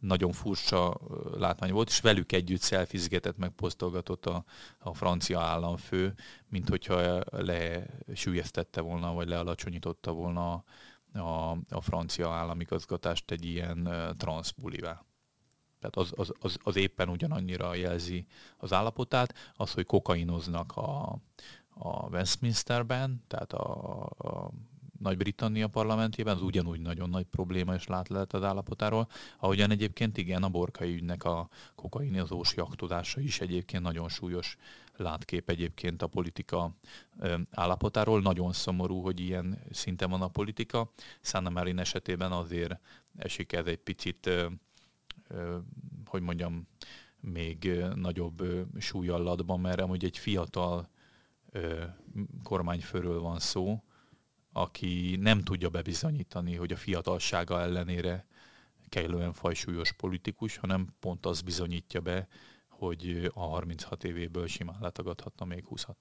nagyon 0.00 0.32
furcsa 0.32 1.00
látvány 1.38 1.72
volt, 1.72 1.88
és 1.88 2.00
velük 2.00 2.32
együtt 2.32 2.60
szelfizgetett, 2.60 3.36
meg 3.36 3.50
posztolgatott 3.50 4.26
a, 4.26 4.44
a 4.78 4.94
francia 4.94 5.40
államfő, 5.40 6.14
mint 6.48 6.68
hogyha 6.68 7.20
lesülyeztette 7.30 8.80
volna, 8.80 9.12
vagy 9.12 9.28
lealacsonyította 9.28 10.12
volna 10.12 10.64
a, 11.12 11.50
a, 11.68 11.80
francia 11.80 12.30
államigazgatást 12.30 13.30
egy 13.30 13.44
ilyen 13.44 13.88
transzbulivá. 14.16 15.04
Tehát 15.80 15.96
az, 15.96 16.12
az, 16.16 16.32
az, 16.40 16.56
az 16.62 16.76
éppen 16.76 17.08
ugyanannyira 17.08 17.74
jelzi 17.74 18.26
az 18.56 18.72
állapotát, 18.72 19.34
az, 19.54 19.72
hogy 19.72 19.86
kokainoznak 19.86 20.76
a, 20.76 21.18
a 21.82 22.08
Westminsterben, 22.08 23.22
tehát 23.26 23.52
a, 23.52 24.02
a 24.18 24.50
nagy-Britannia 24.98 25.68
parlamentjében, 25.68 26.34
az 26.34 26.42
ugyanúgy 26.42 26.80
nagyon 26.80 27.10
nagy 27.10 27.24
probléma 27.24 27.74
és 27.74 27.86
az 28.28 28.42
állapotáról, 28.42 29.08
ahogyan 29.38 29.70
egyébként 29.70 30.16
igen, 30.16 30.42
a 30.42 30.48
borkai 30.48 30.94
ügynek 30.94 31.24
a 31.24 31.48
kokainozós 31.74 32.56
jaktodása 32.56 33.20
is 33.20 33.40
egyébként 33.40 33.82
nagyon 33.82 34.08
súlyos 34.08 34.56
látkép 34.96 35.48
egyébként 35.48 36.02
a 36.02 36.06
politika 36.06 36.74
állapotáról. 37.50 38.20
Nagyon 38.20 38.52
szomorú, 38.52 39.00
hogy 39.02 39.20
ilyen 39.20 39.62
szinten 39.70 40.10
van 40.10 40.22
a 40.22 40.28
politika. 40.28 40.92
Sanna 41.20 41.50
Marin 41.50 41.78
esetében 41.78 42.32
azért 42.32 42.80
esik 43.16 43.52
ez 43.52 43.66
egy 43.66 43.78
picit, 43.78 44.30
hogy 46.06 46.22
mondjam, 46.22 46.66
még 47.20 47.84
nagyobb 47.94 48.42
súlyallatban, 48.78 49.60
mert 49.60 49.80
amúgy 49.80 50.04
egy 50.04 50.18
fiatal 50.18 50.88
kormányfőről 52.42 53.20
van 53.20 53.38
szó, 53.38 53.82
aki 54.52 55.16
nem 55.20 55.42
tudja 55.42 55.68
bebizonyítani, 55.68 56.54
hogy 56.54 56.72
a 56.72 56.76
fiatalsága 56.76 57.60
ellenére 57.60 58.26
kellően 58.88 59.32
fajsúlyos 59.32 59.92
politikus, 59.92 60.56
hanem 60.56 60.94
pont 61.00 61.26
az 61.26 61.40
bizonyítja 61.40 62.00
be, 62.00 62.28
hogy 62.68 63.30
a 63.34 63.40
36 63.40 64.04
évéből 64.04 64.46
simán 64.46 64.78
letagadhatna 64.80 65.44
még 65.44 65.64
20 65.64 65.84
-at. 65.84 65.96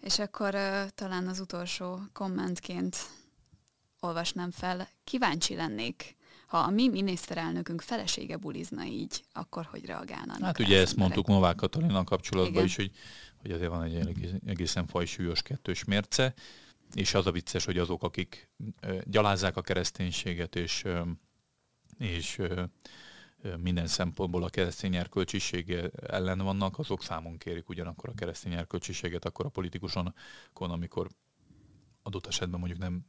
És 0.00 0.18
akkor 0.18 0.54
talán 0.94 1.26
az 1.28 1.40
utolsó 1.40 1.98
kommentként 2.12 2.96
olvasnám 4.00 4.50
fel. 4.50 4.88
Kíváncsi 5.04 5.54
lennék, 5.54 6.16
ha 6.54 6.60
a 6.60 6.70
mi 6.70 6.88
miniszterelnökünk 6.88 7.80
felesége 7.80 8.36
bulizna 8.36 8.84
így, 8.84 9.24
akkor 9.32 9.64
hogy 9.64 9.84
reagálnának 9.84 10.42
Hát 10.42 10.58
ugye 10.58 10.80
ezt 10.80 10.92
emberek? 10.92 10.96
mondtuk 10.96 11.26
Novák 11.26 11.56
Katalina 11.56 12.04
kapcsolatban 12.04 12.52
Igen. 12.52 12.64
is, 12.64 12.76
hogy, 12.76 12.90
hogy 13.40 13.50
azért 13.50 13.70
van 13.70 13.82
egy 13.82 13.94
egész- 13.94 14.34
egészen 14.46 14.86
fajsúlyos 14.86 15.42
kettős 15.42 15.84
mérce, 15.84 16.34
és 16.94 17.14
az 17.14 17.26
a 17.26 17.32
vicces, 17.32 17.64
hogy 17.64 17.78
azok, 17.78 18.02
akik 18.02 18.50
gyalázzák 19.04 19.56
a 19.56 19.60
kereszténységet, 19.60 20.56
és, 20.56 20.84
és 21.98 22.40
minden 23.58 23.86
szempontból 23.86 24.42
a 24.42 24.48
keresztény 24.48 24.96
erkölcsiség 24.96 25.90
ellen 26.06 26.38
vannak, 26.38 26.78
azok 26.78 27.02
számon 27.02 27.38
kérik 27.38 27.68
ugyanakkor 27.68 28.08
a 28.08 28.14
keresztény 28.14 28.52
erkölcsiséget, 28.52 29.24
akkor 29.24 29.46
a 29.46 29.48
politikusokon, 29.48 30.14
amikor 30.54 31.08
adott 32.02 32.26
esetben 32.26 32.58
mondjuk 32.58 32.80
nem 32.80 33.06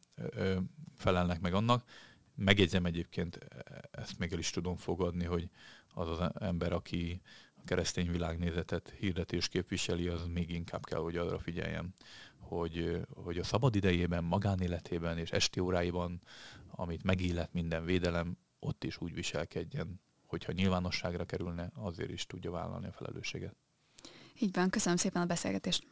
felelnek 0.95 1.39
meg 1.41 1.53
annak. 1.53 1.83
Megjegyzem 2.35 2.85
egyébként, 2.85 3.35
e- 3.35 3.81
ezt 3.91 4.19
még 4.19 4.33
el 4.33 4.39
is 4.39 4.49
tudom 4.49 4.75
fogadni, 4.75 5.25
hogy 5.25 5.49
az 5.93 6.09
az 6.09 6.29
ember, 6.39 6.73
aki 6.73 7.21
a 7.55 7.61
keresztény 7.65 8.11
világnézetet 8.11 8.93
hirdeti 8.99 9.35
és 9.35 9.47
képviseli, 9.47 10.07
az 10.07 10.25
még 10.25 10.49
inkább 10.49 10.85
kell, 10.85 10.99
hogy 10.99 11.17
arra 11.17 11.39
figyeljen, 11.39 11.93
hogy, 12.39 13.01
hogy 13.13 13.37
a 13.37 13.43
szabad 13.43 13.75
idejében, 13.75 14.23
magánéletében 14.23 15.17
és 15.17 15.31
esti 15.31 15.59
óráiban, 15.59 16.21
amit 16.69 17.03
megillet 17.03 17.53
minden 17.53 17.85
védelem, 17.85 18.37
ott 18.59 18.83
is 18.83 18.97
úgy 19.01 19.13
viselkedjen, 19.13 20.01
hogyha 20.25 20.51
nyilvánosságra 20.51 21.25
kerülne, 21.25 21.71
azért 21.73 22.09
is 22.09 22.25
tudja 22.25 22.51
vállalni 22.51 22.87
a 22.87 22.91
felelősséget. 22.91 23.55
Így 24.39 24.53
van, 24.53 24.69
köszönöm 24.69 24.97
szépen 24.97 25.21
a 25.21 25.25
beszélgetést. 25.25 25.87